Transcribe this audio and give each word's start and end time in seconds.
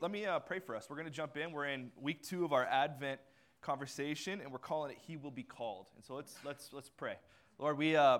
let 0.00 0.10
me 0.10 0.26
uh, 0.26 0.38
pray 0.38 0.60
for 0.60 0.76
us. 0.76 0.86
We're 0.88 0.96
going 0.96 1.06
to 1.06 1.12
jump 1.12 1.36
in. 1.36 1.52
We're 1.52 1.66
in 1.66 1.90
week 2.00 2.22
two 2.22 2.44
of 2.44 2.52
our 2.52 2.64
Advent 2.64 3.20
conversation, 3.60 4.40
and 4.40 4.52
we're 4.52 4.58
calling 4.58 4.92
it 4.92 4.98
"He 5.06 5.16
Will 5.16 5.30
Be 5.30 5.42
Called." 5.42 5.86
And 5.96 6.04
so 6.04 6.14
let's 6.14 6.36
let's 6.44 6.72
let's 6.72 6.90
pray. 6.90 7.16
Lord, 7.58 7.76
we 7.76 7.96
uh, 7.96 8.18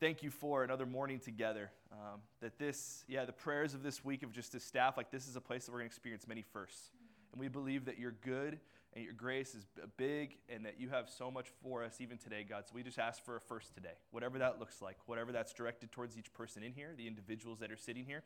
thank 0.00 0.22
you 0.22 0.30
for 0.30 0.64
another 0.64 0.86
morning 0.86 1.18
together. 1.18 1.70
Um, 1.92 2.20
that 2.40 2.58
this, 2.58 3.04
yeah, 3.08 3.24
the 3.24 3.32
prayers 3.32 3.72
of 3.72 3.82
this 3.82 4.04
week 4.04 4.22
of 4.22 4.32
just 4.32 4.54
as 4.54 4.62
staff, 4.62 4.96
like 4.96 5.10
this 5.10 5.26
is 5.26 5.36
a 5.36 5.40
place 5.40 5.64
that 5.64 5.72
we're 5.72 5.78
going 5.78 5.88
to 5.88 5.92
experience 5.92 6.26
many 6.28 6.42
firsts, 6.42 6.90
and 7.32 7.40
we 7.40 7.48
believe 7.48 7.86
that 7.86 7.98
you're 7.98 8.16
good 8.22 8.58
and 8.94 9.02
your 9.02 9.12
grace 9.12 9.56
is 9.56 9.66
big, 9.96 10.36
and 10.48 10.64
that 10.64 10.78
you 10.78 10.88
have 10.88 11.08
so 11.08 11.28
much 11.28 11.48
for 11.64 11.82
us 11.82 11.96
even 12.00 12.16
today, 12.16 12.46
God. 12.48 12.64
So 12.64 12.70
we 12.76 12.84
just 12.84 12.96
ask 12.96 13.24
for 13.24 13.34
a 13.34 13.40
first 13.40 13.74
today, 13.74 13.94
whatever 14.12 14.38
that 14.38 14.60
looks 14.60 14.80
like, 14.80 14.98
whatever 15.06 15.32
that's 15.32 15.52
directed 15.52 15.90
towards 15.90 16.16
each 16.16 16.32
person 16.32 16.62
in 16.62 16.72
here, 16.72 16.90
the 16.96 17.08
individuals 17.08 17.58
that 17.58 17.72
are 17.72 17.76
sitting 17.76 18.04
here 18.04 18.22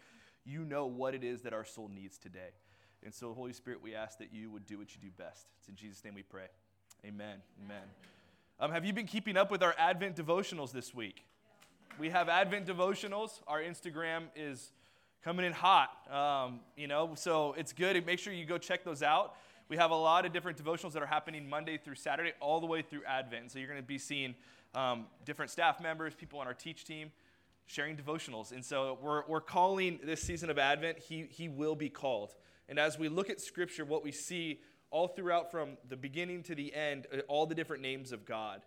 you 0.49 0.65
know 0.65 0.87
what 0.87 1.15
it 1.15 1.23
is 1.23 1.43
that 1.43 1.53
our 1.53 1.65
soul 1.65 1.91
needs 1.93 2.19
today. 2.19 2.51
And 3.05 3.15
so, 3.15 3.33
Holy 3.33 3.53
Spirit, 3.53 3.83
we 3.83 3.95
ask 3.95 4.19
that 4.19 4.33
you 4.33 4.51
would 4.51 4.67
do 4.67 4.79
what 4.79 4.95
you 4.95 5.01
do 5.01 5.11
best. 5.17 5.47
It's 5.61 5.69
in 5.69 5.77
Jesus' 5.77 6.05
name 6.05 6.15
we 6.15 6.23
pray. 6.23 6.47
Amen. 7.07 7.37
Amen. 7.65 7.83
Um, 8.61 8.73
have 8.73 8.85
you 8.85 8.93
been 8.93 9.07
keeping 9.07 9.37
up 9.37 9.51
with 9.51 9.63
our 9.63 9.75
Advent 9.79 10.17
devotionals 10.17 10.73
this 10.73 10.93
week? 10.93 11.25
We 11.99 12.11
have 12.11 12.29
Advent 12.29 12.67
devotionals. 12.67 13.41
Our 13.47 13.61
Instagram 13.61 14.25
is 14.35 14.73
coming 15.23 15.47
in 15.47 15.53
hot. 15.53 15.91
Um, 16.11 16.61
you 16.77 16.89
know, 16.89 17.13
so 17.15 17.55
it's 17.57 17.73
good. 17.73 18.05
Make 18.05 18.19
sure 18.19 18.33
you 18.33 18.45
go 18.45 18.59
check 18.59 18.85
those 18.85 19.03
out. 19.03 19.37
We 19.69 19.77
have 19.77 19.91
a 19.91 19.97
lot 19.97 20.27
of 20.27 20.33
different 20.33 20.63
devotionals 20.63 20.93
that 20.93 21.03
are 21.03 21.07
happening 21.07 21.49
Monday 21.49 21.79
through 21.79 21.97
Saturday, 21.97 22.33
all 22.41 22.61
the 22.61 22.67
way 22.67 22.83
through 22.83 23.05
Advent. 23.07 23.53
So 23.53 23.59
you're 23.59 23.69
going 23.69 23.81
to 23.81 23.87
be 23.87 23.99
seeing 23.99 24.35
um, 24.75 25.07
different 25.25 25.51
staff 25.51 25.81
members, 25.81 26.15
people 26.15 26.41
on 26.41 26.47
our 26.47 26.55
teach 26.55 26.85
team 26.85 27.13
sharing 27.67 27.97
devotionals. 27.97 28.51
And 28.53 28.65
so 28.65 28.99
we're, 29.03 29.23
we're 29.29 29.41
calling 29.41 30.01
this 30.03 30.23
season 30.23 30.51
of 30.51 30.59
Advent, 30.59 30.99
he, 30.99 31.27
he 31.31 31.49
will 31.49 31.77
be 31.77 31.91
called. 31.91 32.35
And 32.69 32.79
as 32.79 32.99
we 32.99 33.09
look 33.09 33.31
at 33.31 33.41
Scripture, 33.41 33.85
what 33.85 34.05
we 34.05 34.13
see 34.13 34.61
all 34.91 35.09
throughout 35.09 35.51
from 35.51 35.77
the 35.89 35.97
beginning 35.97 36.43
to 36.45 36.55
the 36.55 36.75
end, 36.75 37.07
uh, 37.13 37.19
all 37.29 37.47
the 37.47 37.55
different 37.55 37.83
names 37.83 38.13
of 38.13 38.25
God. 38.25 38.63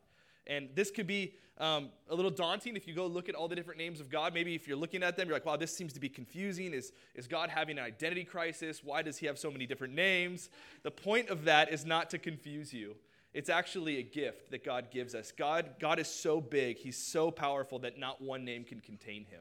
And 0.48 0.70
this 0.76 0.92
could 0.92 1.08
be 1.08 1.34
um, 1.58 1.90
a 2.10 2.16
little 2.16 2.32
daunting 2.32 2.76
if 2.76 2.88
you 2.88 2.96
go 2.96 3.06
look 3.06 3.30
at 3.30 3.36
all 3.36 3.48
the 3.48 3.56
different 3.56 3.80
names 3.80 4.00
of 4.00 4.10
God. 4.10 4.34
Maybe 4.34 4.56
if 4.56 4.68
you're 4.68 4.78
looking 4.78 5.04
at 5.04 5.16
them, 5.16 5.28
you're 5.28 5.36
like, 5.36 5.46
wow, 5.46 5.58
this 5.58 5.76
seems 5.76 5.94
to 5.94 6.00
be 6.00 6.10
confusing. 6.10 6.74
Is, 6.74 6.92
is 7.16 7.28
God 7.28 7.50
having 7.50 7.78
an 7.78 7.84
identity 7.84 8.24
crisis? 8.24 8.84
Why 8.84 9.02
does 9.02 9.18
he 9.18 9.28
have 9.28 9.38
so 9.38 9.52
many 9.52 9.68
different 9.68 9.94
names? 9.94 10.50
The 10.84 10.92
point 10.92 11.30
of 11.30 11.46
that 11.46 11.72
is 11.72 11.86
not 11.86 12.10
to 12.12 12.18
confuse 12.18 12.74
you. 12.74 12.96
It's 13.34 13.50
actually 13.50 13.98
a 13.98 14.04
gift 14.04 14.52
that 14.52 14.66
God 14.66 14.92
gives 14.92 15.16
us. 15.16 15.32
God, 15.32 15.76
God 15.80 16.00
is 16.00 16.08
so 16.08 16.42
big, 16.42 16.78
He's 16.78 16.98
so 16.98 17.32
powerful 17.32 17.80
that 17.80 17.98
not 17.98 18.22
one 18.22 18.44
name 18.44 18.66
can 18.66 18.82
contain 18.82 19.26
Him. 19.26 19.40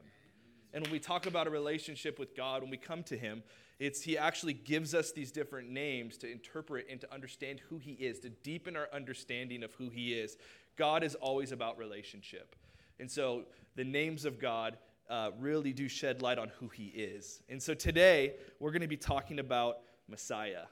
And 0.73 0.83
when 0.83 0.91
we 0.93 0.99
talk 0.99 1.25
about 1.25 1.47
a 1.47 1.49
relationship 1.49 2.17
with 2.17 2.33
God, 2.33 2.61
when 2.61 2.71
we 2.71 2.77
come 2.77 3.03
to 3.03 3.17
Him, 3.17 3.43
it's 3.81 4.01
He 4.01 4.17
actually 4.17 4.53
gives 4.53 4.93
us 4.93 5.11
these 5.11 5.31
different 5.31 5.69
names 5.69 6.17
to 6.17 6.31
interpret 6.31 6.85
and 6.89 7.01
to 7.01 7.11
understand 7.11 7.59
who 7.67 7.79
He 7.79 7.93
is, 7.93 8.19
to 8.19 8.29
deepen 8.29 8.77
our 8.77 8.87
understanding 8.93 9.63
of 9.63 9.73
who 9.73 9.89
He 9.89 10.13
is. 10.13 10.37
God 10.77 11.03
is 11.03 11.15
always 11.15 11.51
about 11.51 11.77
relationship. 11.77 12.55
And 12.99 13.09
so 13.09 13.45
the 13.75 13.83
names 13.83 14.23
of 14.25 14.39
God 14.39 14.77
uh, 15.09 15.31
really 15.39 15.73
do 15.73 15.87
shed 15.87 16.21
light 16.21 16.37
on 16.37 16.49
who 16.59 16.67
He 16.67 16.85
is. 16.85 17.41
And 17.49 17.61
so 17.61 17.73
today, 17.73 18.35
we're 18.59 18.71
going 18.71 18.83
to 18.83 18.87
be 18.87 18.97
talking 18.97 19.39
about 19.39 19.79
Messiah 20.07 20.65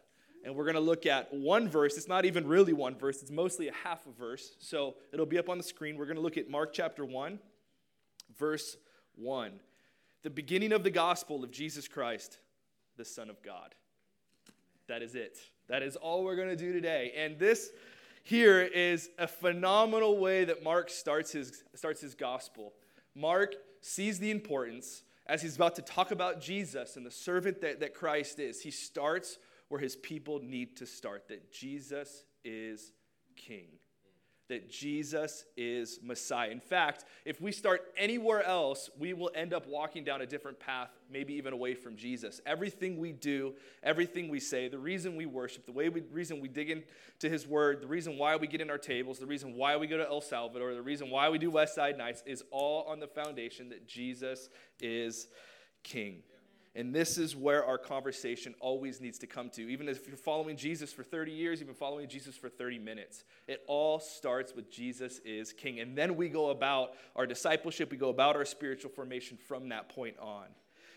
and 0.45 0.55
we're 0.55 0.63
going 0.63 0.75
to 0.75 0.79
look 0.79 1.05
at 1.05 1.33
one 1.33 1.67
verse. 1.67 1.97
It's 1.97 2.07
not 2.07 2.25
even 2.25 2.47
really 2.47 2.73
one 2.73 2.95
verse, 2.95 3.21
it's 3.21 3.31
mostly 3.31 3.67
a 3.67 3.73
half 3.73 4.05
a 4.05 4.11
verse. 4.11 4.55
So 4.59 4.95
it'll 5.11 5.25
be 5.25 5.37
up 5.37 5.49
on 5.49 5.57
the 5.57 5.63
screen. 5.63 5.97
We're 5.97 6.05
going 6.05 6.15
to 6.15 6.21
look 6.21 6.37
at 6.37 6.49
Mark 6.49 6.73
chapter 6.73 7.03
1, 7.03 7.39
verse 8.37 8.77
1. 9.15 9.59
The 10.23 10.29
beginning 10.29 10.71
of 10.71 10.83
the 10.83 10.91
gospel 10.91 11.43
of 11.43 11.51
Jesus 11.51 11.87
Christ, 11.87 12.37
the 12.99 13.05
Son 13.05 13.29
of 13.29 13.41
God. 13.41 13.73
That 14.87 15.01
is 15.01 15.15
it. 15.15 15.39
That 15.69 15.81
is 15.81 15.95
all 15.95 16.23
we're 16.23 16.35
going 16.35 16.49
to 16.49 16.55
do 16.55 16.73
today. 16.73 17.13
And 17.17 17.39
this 17.39 17.71
here 18.23 18.61
is 18.61 19.09
a 19.17 19.25
phenomenal 19.25 20.17
way 20.17 20.43
that 20.43 20.61
Mark 20.61 20.89
starts 20.89 21.31
his, 21.31 21.63
starts 21.73 22.01
his 22.01 22.13
gospel. 22.13 22.73
Mark 23.15 23.55
sees 23.81 24.19
the 24.19 24.29
importance 24.29 25.03
as 25.25 25.41
he's 25.41 25.55
about 25.55 25.75
to 25.75 25.81
talk 25.81 26.11
about 26.11 26.41
Jesus 26.41 26.97
and 26.97 27.05
the 27.05 27.11
servant 27.11 27.61
that, 27.61 27.79
that 27.79 27.93
Christ 27.93 28.37
is. 28.37 28.61
He 28.61 28.71
starts 28.71 29.37
where 29.69 29.79
his 29.79 29.95
people 29.95 30.41
need 30.43 30.75
to 30.77 30.85
start 30.85 31.29
that 31.29 31.53
Jesus 31.53 32.25
is 32.43 32.91
king, 33.37 33.67
that 34.49 34.69
Jesus 34.69 35.45
is 35.55 35.99
Messiah. 36.03 36.49
In 36.49 36.59
fact, 36.59 37.05
if 37.23 37.39
we 37.39 37.51
start 37.51 37.93
anywhere 37.95 38.43
else, 38.43 38.89
we 38.97 39.13
will 39.13 39.31
end 39.33 39.53
up 39.53 39.67
walking 39.67 40.03
down 40.03 40.21
a 40.21 40.25
different 40.25 40.59
path, 40.59 40.89
maybe 41.09 41.33
even 41.35 41.53
away 41.53 41.75
from 41.75 41.95
Jesus. 41.95 42.41
Everything 42.45 42.99
we 42.99 43.11
do, 43.11 43.53
everything 43.83 44.27
we 44.27 44.39
say, 44.39 44.67
the 44.67 44.77
reason 44.77 45.15
we 45.15 45.27
worship, 45.27 45.65
the 45.65 45.71
way 45.71 45.87
we, 45.87 46.01
reason 46.11 46.41
we 46.41 46.47
dig 46.47 46.71
into 46.71 47.29
his 47.29 47.47
word, 47.47 47.81
the 47.81 47.87
reason 47.87 48.17
why 48.17 48.35
we 48.35 48.47
get 48.47 48.59
in 48.59 48.69
our 48.69 48.77
tables, 48.77 49.19
the 49.19 49.25
reason 49.27 49.55
why 49.55 49.77
we 49.77 49.87
go 49.87 49.97
to 49.97 50.07
El 50.07 50.21
Salvador, 50.21 50.73
the 50.73 50.81
reason 50.81 51.09
why 51.09 51.29
we 51.29 51.37
do 51.37 51.51
West 51.51 51.75
Side 51.75 51.97
Nights 51.97 52.23
is 52.25 52.43
all 52.51 52.83
on 52.89 52.99
the 52.99 53.07
foundation 53.07 53.69
that 53.69 53.87
Jesus 53.87 54.49
is 54.81 55.27
king. 55.83 56.23
And 56.79 56.95
this 56.95 57.17
is 57.17 57.35
where 57.35 57.65
our 57.65 57.77
conversation 57.77 58.55
always 58.61 59.01
needs 59.01 59.19
to 59.19 59.27
come 59.27 59.49
to. 59.49 59.69
Even 59.69 59.89
if 59.89 60.07
you're 60.07 60.15
following 60.15 60.55
Jesus 60.55 60.93
for 60.93 61.03
30 61.03 61.33
years, 61.33 61.59
you've 61.59 61.67
been 61.67 61.75
following 61.75 62.07
Jesus 62.07 62.37
for 62.37 62.47
30 62.47 62.79
minutes. 62.79 63.25
It 63.49 63.63
all 63.67 63.99
starts 63.99 64.55
with 64.55 64.71
Jesus 64.71 65.19
is 65.25 65.51
King. 65.51 65.81
And 65.81 65.97
then 65.97 66.15
we 66.15 66.29
go 66.29 66.51
about 66.51 66.91
our 67.17 67.27
discipleship, 67.27 67.91
we 67.91 67.97
go 67.97 68.07
about 68.07 68.37
our 68.37 68.45
spiritual 68.45 68.91
formation 68.91 69.35
from 69.35 69.67
that 69.69 69.89
point 69.89 70.17
on. 70.19 70.45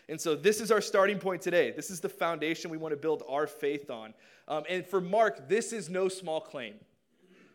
And 0.07 0.21
so 0.21 0.37
this 0.37 0.61
is 0.61 0.71
our 0.71 0.79
starting 0.79 1.19
point 1.19 1.41
today. 1.41 1.71
This 1.71 1.91
is 1.91 1.99
the 1.99 2.07
foundation 2.07 2.71
we 2.71 2.77
want 2.77 2.93
to 2.93 2.97
build 2.97 3.21
our 3.27 3.45
faith 3.45 3.89
on. 3.89 4.13
Um, 4.47 4.63
and 4.69 4.87
for 4.87 5.01
Mark, 5.01 5.49
this 5.49 5.73
is 5.73 5.89
no 5.89 6.07
small 6.07 6.39
claim. 6.39 6.75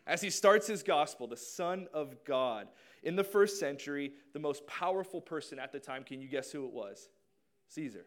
As 0.06 0.20
he 0.20 0.28
starts 0.28 0.66
his 0.66 0.82
gospel, 0.82 1.28
the 1.28 1.36
Son 1.38 1.88
of 1.94 2.14
God, 2.26 2.68
in 3.02 3.16
the 3.16 3.24
first 3.24 3.58
century, 3.58 4.12
the 4.34 4.38
most 4.38 4.66
powerful 4.66 5.22
person 5.22 5.58
at 5.58 5.72
the 5.72 5.80
time, 5.80 6.04
can 6.04 6.20
you 6.20 6.28
guess 6.28 6.52
who 6.52 6.66
it 6.66 6.72
was? 6.72 7.08
Caesar. 7.68 8.04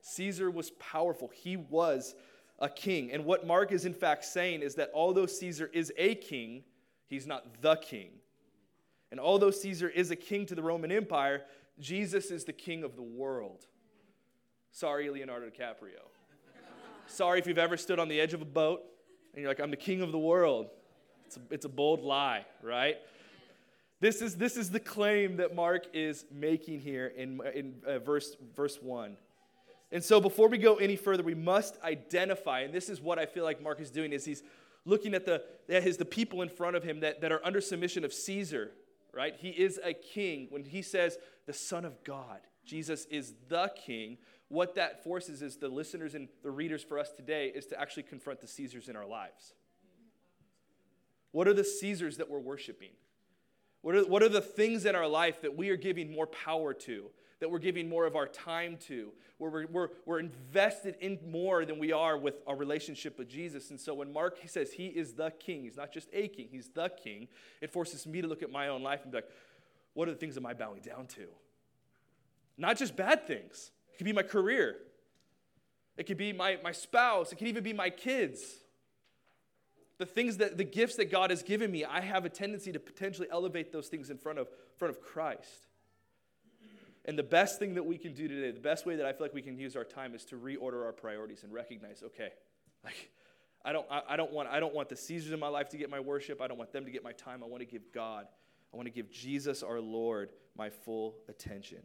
Caesar 0.00 0.50
was 0.50 0.70
powerful. 0.72 1.30
He 1.34 1.56
was 1.56 2.14
a 2.58 2.68
king. 2.68 3.12
And 3.12 3.24
what 3.24 3.46
Mark 3.46 3.72
is 3.72 3.84
in 3.84 3.94
fact 3.94 4.24
saying 4.24 4.62
is 4.62 4.74
that 4.76 4.90
although 4.94 5.26
Caesar 5.26 5.70
is 5.72 5.92
a 5.96 6.14
king, 6.14 6.64
he's 7.06 7.26
not 7.26 7.60
the 7.62 7.76
king. 7.76 8.10
And 9.10 9.20
although 9.20 9.50
Caesar 9.50 9.88
is 9.88 10.10
a 10.10 10.16
king 10.16 10.46
to 10.46 10.54
the 10.54 10.62
Roman 10.62 10.92
Empire, 10.92 11.42
Jesus 11.78 12.30
is 12.30 12.44
the 12.44 12.52
king 12.52 12.84
of 12.84 12.96
the 12.96 13.02
world. 13.02 13.66
Sorry, 14.72 15.08
Leonardo 15.08 15.46
DiCaprio. 15.46 16.04
Sorry 17.06 17.38
if 17.38 17.46
you've 17.46 17.58
ever 17.58 17.76
stood 17.76 17.98
on 17.98 18.08
the 18.08 18.20
edge 18.20 18.34
of 18.34 18.42
a 18.42 18.46
boat 18.46 18.82
and 19.32 19.40
you're 19.40 19.50
like, 19.50 19.60
I'm 19.60 19.70
the 19.70 19.76
king 19.76 20.02
of 20.02 20.12
the 20.12 20.18
world. 20.18 20.68
It's 21.26 21.36
a, 21.36 21.40
it's 21.50 21.64
a 21.64 21.70
bold 21.70 22.02
lie, 22.02 22.44
right? 22.62 22.96
This 24.00 24.22
is, 24.22 24.36
this 24.36 24.56
is 24.56 24.70
the 24.70 24.80
claim 24.80 25.36
that 25.36 25.54
Mark 25.54 25.86
is 25.92 26.24
making 26.32 26.80
here 26.80 27.06
in, 27.06 27.40
in 27.54 27.74
uh, 27.86 27.98
verse, 27.98 28.36
verse 28.54 28.78
1. 28.80 29.16
And 29.90 30.04
so 30.04 30.20
before 30.20 30.48
we 30.48 30.58
go 30.58 30.76
any 30.76 30.96
further, 30.96 31.22
we 31.22 31.34
must 31.34 31.78
identify, 31.82 32.60
and 32.60 32.74
this 32.74 32.88
is 32.88 33.00
what 33.00 33.18
I 33.18 33.26
feel 33.26 33.44
like 33.44 33.62
Mark 33.62 33.80
is 33.80 33.90
doing, 33.90 34.12
is 34.12 34.24
he's 34.24 34.42
looking 34.84 35.14
at 35.14 35.24
the, 35.24 35.42
at 35.68 35.82
his, 35.82 35.96
the 35.96 36.04
people 36.04 36.42
in 36.42 36.48
front 36.48 36.76
of 36.76 36.82
him 36.82 37.00
that, 37.00 37.20
that 37.22 37.32
are 37.32 37.44
under 37.44 37.60
submission 37.60 38.04
of 38.04 38.12
Caesar, 38.12 38.72
right? 39.12 39.34
He 39.38 39.48
is 39.48 39.80
a 39.82 39.94
king. 39.94 40.48
When 40.50 40.64
he 40.64 40.82
says 40.82 41.18
the 41.46 41.52
Son 41.52 41.84
of 41.84 42.04
God, 42.04 42.40
Jesus 42.66 43.06
is 43.06 43.34
the 43.48 43.72
king, 43.74 44.18
what 44.48 44.74
that 44.76 45.04
forces 45.04 45.42
is 45.42 45.56
the 45.56 45.68
listeners 45.68 46.14
and 46.14 46.28
the 46.42 46.50
readers 46.50 46.82
for 46.82 46.98
us 46.98 47.10
today 47.10 47.48
is 47.54 47.66
to 47.66 47.80
actually 47.80 48.04
confront 48.04 48.40
the 48.40 48.46
Caesars 48.46 48.88
in 48.88 48.96
our 48.96 49.06
lives. 49.06 49.54
What 51.32 51.46
are 51.46 51.54
the 51.54 51.64
Caesars 51.64 52.16
that 52.16 52.30
we're 52.30 52.38
worshiping? 52.38 52.92
What 53.82 53.94
are, 53.94 54.02
what 54.06 54.22
are 54.22 54.28
the 54.28 54.40
things 54.40 54.86
in 54.86 54.94
our 54.94 55.06
life 55.06 55.42
that 55.42 55.56
we 55.56 55.68
are 55.68 55.76
giving 55.76 56.10
more 56.10 56.26
power 56.26 56.72
to, 56.74 57.10
that 57.40 57.50
we're 57.50 57.58
giving 57.58 57.88
more 57.88 58.06
of 58.06 58.16
our 58.16 58.26
time 58.26 58.76
to, 58.88 59.12
where 59.38 59.50
we're, 59.50 59.66
we're, 59.66 59.88
we're 60.06 60.18
invested 60.18 60.96
in 61.00 61.18
more 61.26 61.64
than 61.64 61.78
we 61.78 61.92
are 61.92 62.16
with 62.18 62.40
our 62.46 62.56
relationship 62.56 63.18
with 63.18 63.28
Jesus? 63.28 63.70
And 63.70 63.80
so 63.80 63.94
when 63.94 64.12
Mark 64.12 64.38
says 64.46 64.72
he 64.72 64.86
is 64.86 65.14
the 65.14 65.30
king, 65.30 65.62
he's 65.62 65.76
not 65.76 65.92
just 65.92 66.08
a 66.12 66.28
king, 66.28 66.48
he's 66.50 66.68
the 66.68 66.88
king, 66.88 67.28
it 67.60 67.72
forces 67.72 68.06
me 68.06 68.20
to 68.20 68.28
look 68.28 68.42
at 68.42 68.50
my 68.50 68.68
own 68.68 68.82
life 68.82 69.00
and 69.02 69.12
be 69.12 69.18
like, 69.18 69.30
what 69.94 70.08
are 70.08 70.12
the 70.12 70.18
things 70.18 70.36
am 70.36 70.46
I 70.46 70.54
bowing 70.54 70.80
down 70.80 71.06
to? 71.08 71.26
Not 72.56 72.76
just 72.76 72.96
bad 72.96 73.26
things, 73.26 73.70
it 73.92 73.98
could 73.98 74.04
be 74.04 74.12
my 74.12 74.22
career, 74.22 74.76
it 75.96 76.06
could 76.06 76.18
be 76.18 76.32
my, 76.32 76.58
my 76.62 76.72
spouse, 76.72 77.32
it 77.32 77.36
could 77.36 77.48
even 77.48 77.62
be 77.62 77.72
my 77.72 77.90
kids 77.90 78.58
the 79.98 80.06
things 80.06 80.36
that 80.36 80.56
the 80.56 80.64
gifts 80.64 80.96
that 80.96 81.10
God 81.10 81.30
has 81.30 81.42
given 81.42 81.70
me, 81.70 81.84
I 81.84 82.00
have 82.00 82.24
a 82.24 82.28
tendency 82.28 82.72
to 82.72 82.78
potentially 82.78 83.28
elevate 83.30 83.72
those 83.72 83.88
things 83.88 84.10
in 84.10 84.16
front 84.16 84.38
of, 84.38 84.48
front 84.76 84.94
of 84.94 85.02
Christ. 85.02 85.66
And 87.08 87.18
the 87.18 87.22
best 87.22 87.58
thing 87.58 87.74
that 87.74 87.86
we 87.86 87.96
can 87.96 88.12
do 88.12 88.28
today, 88.28 88.50
the 88.50 88.60
best 88.60 88.84
way 88.84 88.94
that 88.96 89.06
I 89.06 89.12
feel 89.12 89.22
like 89.22 89.32
we 89.32 89.40
can 89.40 89.58
use 89.58 89.76
our 89.76 89.82
time 89.82 90.14
is 90.14 90.26
to 90.26 90.36
reorder 90.36 90.84
our 90.84 90.92
priorities 90.92 91.42
and 91.42 91.50
recognize, 91.50 92.02
okay, 92.04 92.28
like 92.84 93.10
I 93.64 93.72
don't, 93.72 93.86
I, 93.90 94.02
I 94.10 94.16
don't 94.16 94.30
want, 94.30 94.50
I 94.50 94.60
don't 94.60 94.74
want 94.74 94.90
the 94.90 94.96
Caesars 94.96 95.32
in 95.32 95.40
my 95.40 95.48
life 95.48 95.70
to 95.70 95.78
get 95.78 95.88
my 95.88 96.00
worship. 96.00 96.42
I 96.42 96.48
don't 96.48 96.58
want 96.58 96.70
them 96.70 96.84
to 96.84 96.90
get 96.90 97.02
my 97.02 97.12
time. 97.12 97.42
I 97.42 97.46
want 97.46 97.62
to 97.62 97.66
give 97.66 97.92
God, 97.94 98.26
I 98.74 98.76
want 98.76 98.88
to 98.88 98.92
give 98.92 99.10
Jesus 99.10 99.62
our 99.62 99.80
Lord 99.80 100.32
my 100.54 100.68
full 100.68 101.14
attention. 101.30 101.78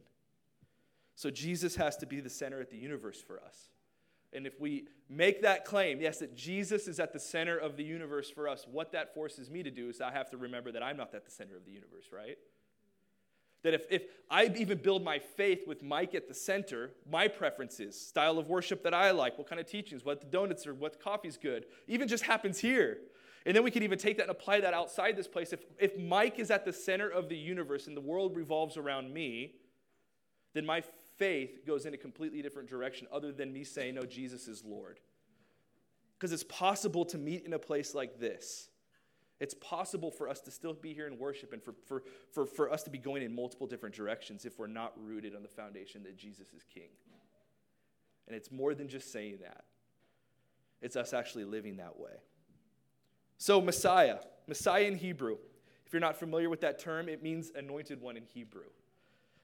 So 1.15 1.29
Jesus 1.29 1.77
has 1.77 1.95
to 1.97 2.05
be 2.05 2.19
the 2.19 2.29
center 2.29 2.59
of 2.59 2.69
the 2.69 2.77
universe 2.77 3.21
for 3.21 3.39
us. 3.39 3.69
And 4.33 4.45
if 4.45 4.59
we 4.59 4.87
make 5.09 5.43
that 5.43 5.63
claim, 5.63 6.01
yes, 6.01 6.19
that 6.19 6.35
Jesus 6.35 6.85
is 6.89 6.99
at 6.99 7.13
the 7.13 7.19
center 7.19 7.57
of 7.57 7.77
the 7.77 7.83
universe 7.85 8.29
for 8.29 8.49
us, 8.49 8.65
what 8.69 8.91
that 8.91 9.13
forces 9.13 9.49
me 9.49 9.63
to 9.63 9.71
do 9.71 9.87
is 9.87 10.01
I 10.01 10.11
have 10.11 10.29
to 10.31 10.37
remember 10.37 10.73
that 10.73 10.83
I'm 10.83 10.97
not 10.97 11.15
at 11.15 11.23
the 11.23 11.31
center 11.31 11.55
of 11.55 11.63
the 11.63 11.71
universe, 11.71 12.07
right? 12.11 12.37
That 13.63 13.73
if, 13.73 13.85
if 13.89 14.03
I 14.29 14.45
even 14.57 14.77
build 14.77 15.03
my 15.03 15.19
faith 15.19 15.67
with 15.67 15.83
Mike 15.83 16.13
at 16.15 16.27
the 16.27 16.33
center, 16.33 16.91
my 17.09 17.27
preferences, 17.27 17.99
style 17.99 18.37
of 18.37 18.49
worship 18.49 18.83
that 18.83 18.93
I 18.93 19.11
like, 19.11 19.37
what 19.37 19.47
kind 19.47 19.59
of 19.59 19.67
teachings, 19.67 20.03
what 20.03 20.19
the 20.19 20.27
donuts 20.27 20.67
are, 20.67 20.73
what 20.73 21.01
coffee's 21.01 21.37
good, 21.37 21.65
even 21.87 22.07
just 22.07 22.23
happens 22.23 22.59
here. 22.59 22.97
And 23.45 23.55
then 23.55 23.63
we 23.63 23.71
can 23.71 23.83
even 23.83 23.97
take 23.97 24.17
that 24.17 24.23
and 24.23 24.31
apply 24.31 24.61
that 24.61 24.73
outside 24.73 25.15
this 25.15 25.27
place. 25.27 25.51
If, 25.53 25.61
if 25.79 25.97
Mike 25.97 26.39
is 26.39 26.51
at 26.51 26.65
the 26.65 26.73
center 26.73 27.09
of 27.09 27.29
the 27.29 27.35
universe 27.37 27.87
and 27.87 27.95
the 27.95 28.01
world 28.01 28.35
revolves 28.35 28.77
around 28.77 29.13
me, 29.13 29.55
then 30.53 30.65
my 30.65 30.83
faith 31.17 31.65
goes 31.65 31.85
in 31.85 31.93
a 31.93 31.97
completely 31.97 32.41
different 32.41 32.69
direction 32.69 33.07
other 33.11 33.31
than 33.31 33.51
me 33.51 33.63
saying, 33.63 33.95
no, 33.95 34.03
Jesus 34.03 34.47
is 34.47 34.63
Lord. 34.63 34.99
Because 36.17 36.31
it's 36.31 36.43
possible 36.43 37.03
to 37.05 37.17
meet 37.17 37.45
in 37.45 37.53
a 37.53 37.59
place 37.59 37.93
like 37.93 38.19
this 38.19 38.69
it's 39.43 39.55
possible 39.55 40.09
for 40.09 40.29
us 40.29 40.39
to 40.39 40.49
still 40.51 40.73
be 40.73 40.93
here 40.93 41.05
in 41.05 41.19
worship 41.19 41.51
and 41.51 41.61
for, 41.61 41.75
for, 41.85 42.03
for, 42.31 42.45
for 42.45 42.71
us 42.71 42.81
to 42.83 42.89
be 42.89 42.97
going 42.97 43.21
in 43.23 43.35
multiple 43.35 43.67
different 43.67 43.93
directions 43.93 44.45
if 44.45 44.57
we're 44.57 44.67
not 44.67 44.93
rooted 44.95 45.35
on 45.35 45.43
the 45.43 45.49
foundation 45.49 46.01
that 46.03 46.15
Jesus 46.15 46.53
is 46.53 46.63
King. 46.73 46.87
And 48.25 48.37
it's 48.37 48.49
more 48.53 48.73
than 48.73 48.87
just 48.87 49.11
saying 49.11 49.39
that, 49.41 49.65
it's 50.81 50.95
us 50.95 51.11
actually 51.11 51.43
living 51.43 51.75
that 51.75 51.99
way. 51.99 52.13
So, 53.37 53.59
Messiah, 53.59 54.19
Messiah 54.47 54.85
in 54.85 54.95
Hebrew, 54.95 55.35
if 55.85 55.91
you're 55.91 55.99
not 55.99 56.15
familiar 56.15 56.49
with 56.49 56.61
that 56.61 56.79
term, 56.79 57.09
it 57.09 57.21
means 57.21 57.51
anointed 57.53 57.99
one 57.99 58.15
in 58.15 58.23
Hebrew. 58.23 58.69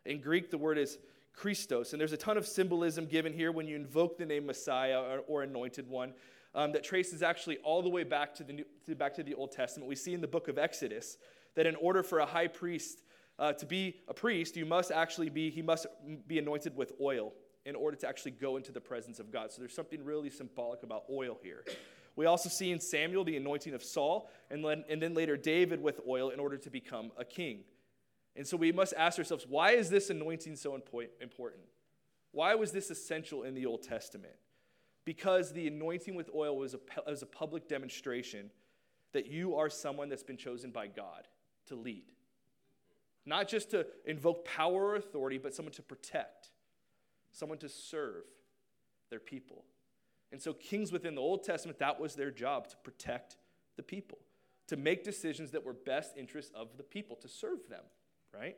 In 0.05 0.21
Greek, 0.21 0.49
the 0.49 0.57
word 0.57 0.77
is 0.77 0.97
Christos, 1.33 1.91
and 1.91 1.99
there's 1.99 2.13
a 2.13 2.17
ton 2.17 2.37
of 2.37 2.47
symbolism 2.47 3.05
given 3.05 3.33
here 3.33 3.51
when 3.51 3.67
you 3.67 3.75
invoke 3.75 4.17
the 4.17 4.25
name 4.25 4.45
Messiah 4.45 5.01
or, 5.01 5.19
or 5.27 5.43
anointed 5.43 5.89
one 5.89 6.13
um, 6.55 6.71
that 6.71 6.83
traces 6.83 7.21
actually 7.21 7.57
all 7.57 7.81
the 7.81 7.89
way 7.89 8.03
back 8.03 8.33
to, 8.35 8.43
the 8.43 8.53
New, 8.53 8.65
to, 8.85 8.95
back 8.95 9.13
to 9.15 9.23
the 9.23 9.33
Old 9.33 9.51
Testament. 9.51 9.87
We 9.87 9.95
see 9.95 10.13
in 10.13 10.21
the 10.21 10.27
book 10.27 10.47
of 10.47 10.57
Exodus 10.57 11.17
that 11.55 11.65
in 11.65 11.75
order 11.75 12.03
for 12.03 12.19
a 12.19 12.25
high 12.25 12.47
priest 12.47 13.03
uh, 13.37 13.53
to 13.53 13.65
be 13.65 13.97
a 14.07 14.13
priest, 14.13 14.57
you 14.57 14.65
must 14.65 14.91
actually 14.91 15.29
be, 15.29 15.49
he 15.49 15.61
must 15.61 15.85
be 16.27 16.39
anointed 16.39 16.75
with 16.75 16.93
oil 17.01 17.33
in 17.65 17.75
order 17.75 17.95
to 17.97 18.07
actually 18.07 18.31
go 18.31 18.57
into 18.57 18.71
the 18.71 18.81
presence 18.81 19.19
of 19.19 19.31
God. 19.31 19.51
So 19.51 19.61
there's 19.61 19.75
something 19.75 20.03
really 20.03 20.29
symbolic 20.29 20.83
about 20.83 21.03
oil 21.09 21.37
here. 21.41 21.63
We 22.15 22.25
also 22.25 22.49
see 22.49 22.71
in 22.71 22.79
Samuel 22.79 23.23
the 23.23 23.37
anointing 23.37 23.73
of 23.73 23.83
Saul, 23.83 24.29
and 24.49 24.63
then, 24.65 24.83
and 24.89 25.01
then 25.01 25.13
later 25.13 25.37
David 25.37 25.81
with 25.81 26.01
oil 26.07 26.29
in 26.29 26.39
order 26.39 26.57
to 26.57 26.69
become 26.69 27.11
a 27.17 27.23
king. 27.23 27.61
And 28.35 28.45
so 28.45 28.57
we 28.57 28.71
must 28.71 28.93
ask 28.97 29.17
ourselves 29.17 29.45
why 29.47 29.71
is 29.71 29.89
this 29.89 30.09
anointing 30.09 30.55
so 30.55 30.75
important? 30.75 31.63
Why 32.31 32.55
was 32.55 32.71
this 32.71 32.89
essential 32.89 33.43
in 33.43 33.53
the 33.53 33.65
Old 33.65 33.83
Testament? 33.83 34.33
Because 35.09 35.51
the 35.53 35.65
anointing 35.65 36.13
with 36.13 36.29
oil 36.35 36.55
was 36.55 36.75
a, 36.75 36.79
was 37.07 37.23
a 37.23 37.25
public 37.25 37.67
demonstration 37.67 38.51
that 39.11 39.25
you 39.25 39.55
are 39.55 39.67
someone 39.67 40.07
that's 40.07 40.21
been 40.21 40.37
chosen 40.37 40.69
by 40.69 40.85
God 40.85 41.27
to 41.65 41.75
lead. 41.75 42.11
Not 43.25 43.47
just 43.47 43.71
to 43.71 43.87
invoke 44.05 44.45
power 44.45 44.89
or 44.89 44.95
authority, 44.97 45.39
but 45.39 45.55
someone 45.55 45.73
to 45.73 45.81
protect, 45.81 46.51
someone 47.31 47.57
to 47.57 47.69
serve 47.69 48.25
their 49.09 49.19
people. 49.19 49.65
And 50.31 50.39
so, 50.39 50.53
kings 50.53 50.91
within 50.91 51.15
the 51.15 51.21
Old 51.21 51.43
Testament, 51.43 51.79
that 51.79 51.99
was 51.99 52.13
their 52.13 52.29
job 52.29 52.67
to 52.67 52.77
protect 52.77 53.37
the 53.77 53.81
people, 53.81 54.19
to 54.67 54.77
make 54.77 55.03
decisions 55.03 55.49
that 55.53 55.65
were 55.65 55.73
best 55.73 56.17
interests 56.17 56.51
of 56.53 56.77
the 56.77 56.83
people, 56.83 57.15
to 57.15 57.27
serve 57.27 57.67
them, 57.67 57.81
right? 58.31 58.57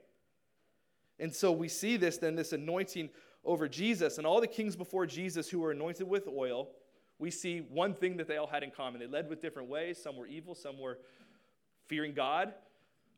And 1.17 1.33
so, 1.33 1.53
we 1.53 1.69
see 1.69 1.95
this 1.95 2.17
then, 2.17 2.35
this 2.35 2.51
anointing 2.51 3.09
over 3.43 3.67
Jesus. 3.67 4.17
And 4.17 4.27
all 4.27 4.41
the 4.41 4.47
kings 4.47 4.75
before 4.75 5.05
Jesus 5.05 5.49
who 5.49 5.59
were 5.59 5.71
anointed 5.71 6.07
with 6.07 6.27
oil, 6.27 6.69
we 7.19 7.31
see 7.31 7.59
one 7.59 7.93
thing 7.93 8.17
that 8.17 8.27
they 8.27 8.37
all 8.37 8.47
had 8.47 8.63
in 8.63 8.71
common. 8.71 8.99
They 8.99 9.07
led 9.07 9.29
with 9.29 9.41
different 9.41 9.69
ways. 9.69 10.01
Some 10.01 10.17
were 10.17 10.27
evil, 10.27 10.55
some 10.55 10.79
were 10.79 10.97
fearing 11.87 12.13
God, 12.13 12.53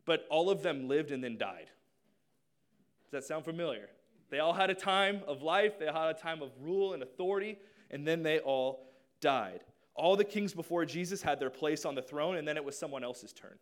but 0.06 0.26
all 0.30 0.50
of 0.50 0.64
them 0.64 0.88
lived 0.88 1.12
and 1.12 1.24
then 1.24 1.38
died. 1.38 1.70
Does 3.06 3.12
that 3.12 3.24
sound 3.24 3.46
familiar? 3.46 3.90
They 4.30 4.40
all 4.40 4.54
had 4.54 4.70
a 4.70 4.76
time 4.76 5.22
of 5.28 5.44
life, 5.44 5.78
they 5.78 5.86
had 5.86 5.96
a 5.96 6.14
time 6.14 6.42
of 6.42 6.50
rule 6.60 6.94
and 6.94 7.04
authority, 7.04 7.60
and 7.92 8.06
then 8.08 8.24
they 8.24 8.40
all 8.40 8.88
died. 9.22 9.62
All 9.94 10.16
the 10.16 10.24
kings 10.24 10.54
before 10.54 10.86
Jesus 10.86 11.22
had 11.22 11.40
their 11.40 11.52
place 11.52 11.86
on 11.86 11.94
the 11.94 12.02
throne, 12.02 12.38
and 12.38 12.48
then 12.48 12.58
it 12.58 12.66
was 12.66 12.76
someone 12.78 13.04
else's 13.04 13.32
turn. 13.32 13.60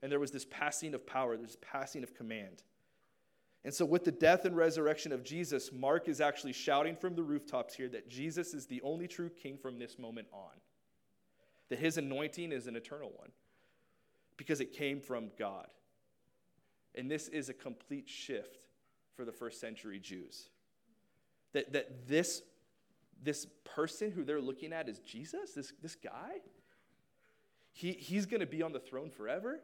And 0.00 0.10
there 0.10 0.20
was 0.20 0.30
this 0.30 0.46
passing 0.48 0.94
of 0.94 1.04
power, 1.06 1.36
this 1.36 1.56
passing 1.60 2.04
of 2.04 2.14
command. 2.14 2.62
And 3.64 3.74
so, 3.74 3.84
with 3.84 4.04
the 4.04 4.12
death 4.12 4.46
and 4.46 4.56
resurrection 4.56 5.12
of 5.12 5.22
Jesus, 5.22 5.70
Mark 5.72 6.08
is 6.08 6.20
actually 6.20 6.54
shouting 6.54 6.96
from 6.96 7.14
the 7.14 7.22
rooftops 7.22 7.74
here 7.74 7.88
that 7.90 8.08
Jesus 8.08 8.54
is 8.54 8.66
the 8.66 8.80
only 8.82 9.06
true 9.06 9.28
king 9.28 9.58
from 9.58 9.78
this 9.78 9.98
moment 9.98 10.28
on. 10.32 10.52
That 11.68 11.78
his 11.78 11.98
anointing 11.98 12.52
is 12.52 12.66
an 12.66 12.74
eternal 12.74 13.12
one 13.14 13.30
because 14.36 14.60
it 14.60 14.72
came 14.72 15.00
from 15.00 15.30
God. 15.38 15.66
And 16.94 17.10
this 17.10 17.28
is 17.28 17.48
a 17.50 17.54
complete 17.54 18.08
shift 18.08 18.66
for 19.14 19.24
the 19.26 19.32
first 19.32 19.60
century 19.60 19.98
Jews. 19.98 20.48
That, 21.52 21.72
that 21.74 22.08
this, 22.08 22.42
this 23.22 23.46
person 23.64 24.10
who 24.10 24.24
they're 24.24 24.40
looking 24.40 24.72
at 24.72 24.88
is 24.88 24.98
Jesus, 25.00 25.52
this, 25.52 25.72
this 25.82 25.94
guy, 25.94 26.40
he, 27.72 27.92
he's 27.92 28.24
going 28.26 28.40
to 28.40 28.46
be 28.46 28.62
on 28.62 28.72
the 28.72 28.80
throne 28.80 29.10
forever. 29.10 29.60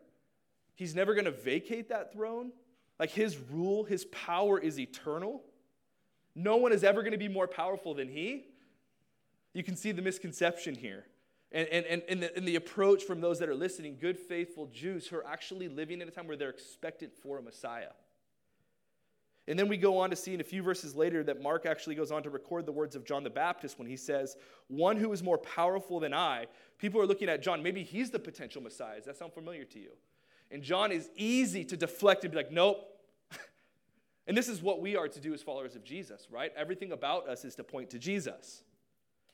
He's 0.74 0.94
never 0.94 1.14
going 1.14 1.24
to 1.24 1.30
vacate 1.30 1.88
that 1.88 2.12
throne. 2.12 2.52
Like 2.98 3.10
his 3.10 3.36
rule, 3.50 3.84
his 3.84 4.04
power 4.06 4.58
is 4.58 4.80
eternal. 4.80 5.42
No 6.34 6.56
one 6.56 6.72
is 6.72 6.84
ever 6.84 7.02
going 7.02 7.12
to 7.12 7.18
be 7.18 7.28
more 7.28 7.46
powerful 7.46 7.94
than 7.94 8.08
he. 8.08 8.46
You 9.52 9.62
can 9.62 9.76
see 9.76 9.92
the 9.92 10.02
misconception 10.02 10.74
here. 10.74 11.06
And, 11.52 11.68
and, 11.68 11.86
and, 11.86 12.02
and, 12.08 12.22
the, 12.22 12.36
and 12.36 12.46
the 12.46 12.56
approach 12.56 13.04
from 13.04 13.20
those 13.20 13.38
that 13.38 13.48
are 13.48 13.54
listening, 13.54 13.96
good, 14.00 14.18
faithful 14.18 14.66
Jews 14.66 15.06
who 15.06 15.16
are 15.16 15.26
actually 15.26 15.68
living 15.68 16.00
in 16.00 16.08
a 16.08 16.10
time 16.10 16.26
where 16.26 16.36
they're 16.36 16.50
expectant 16.50 17.12
for 17.14 17.38
a 17.38 17.42
Messiah. 17.42 17.92
And 19.48 19.58
then 19.58 19.68
we 19.68 19.76
go 19.76 19.98
on 19.98 20.10
to 20.10 20.16
see 20.16 20.34
in 20.34 20.40
a 20.40 20.44
few 20.44 20.62
verses 20.62 20.96
later 20.96 21.22
that 21.24 21.40
Mark 21.40 21.66
actually 21.66 21.94
goes 21.94 22.10
on 22.10 22.22
to 22.24 22.30
record 22.30 22.66
the 22.66 22.72
words 22.72 22.96
of 22.96 23.04
John 23.04 23.22
the 23.22 23.30
Baptist 23.30 23.78
when 23.78 23.86
he 23.86 23.96
says, 23.96 24.36
One 24.66 24.96
who 24.96 25.12
is 25.12 25.22
more 25.22 25.38
powerful 25.38 26.00
than 26.00 26.12
I. 26.12 26.46
People 26.78 27.00
are 27.00 27.06
looking 27.06 27.28
at 27.28 27.42
John, 27.42 27.62
maybe 27.62 27.84
he's 27.84 28.10
the 28.10 28.18
potential 28.18 28.60
Messiah. 28.60 28.96
Does 28.96 29.04
that 29.04 29.16
sound 29.16 29.32
familiar 29.32 29.64
to 29.64 29.78
you? 29.78 29.90
And 30.50 30.62
John 30.62 30.92
is 30.92 31.08
easy 31.16 31.64
to 31.64 31.76
deflect 31.76 32.24
and 32.24 32.30
be 32.30 32.36
like, 32.36 32.52
nope. 32.52 32.88
and 34.26 34.36
this 34.36 34.48
is 34.48 34.62
what 34.62 34.80
we 34.80 34.96
are 34.96 35.08
to 35.08 35.20
do 35.20 35.34
as 35.34 35.42
followers 35.42 35.74
of 35.74 35.84
Jesus, 35.84 36.28
right? 36.30 36.52
Everything 36.56 36.92
about 36.92 37.28
us 37.28 37.44
is 37.44 37.54
to 37.56 37.64
point 37.64 37.90
to 37.90 37.98
Jesus. 37.98 38.62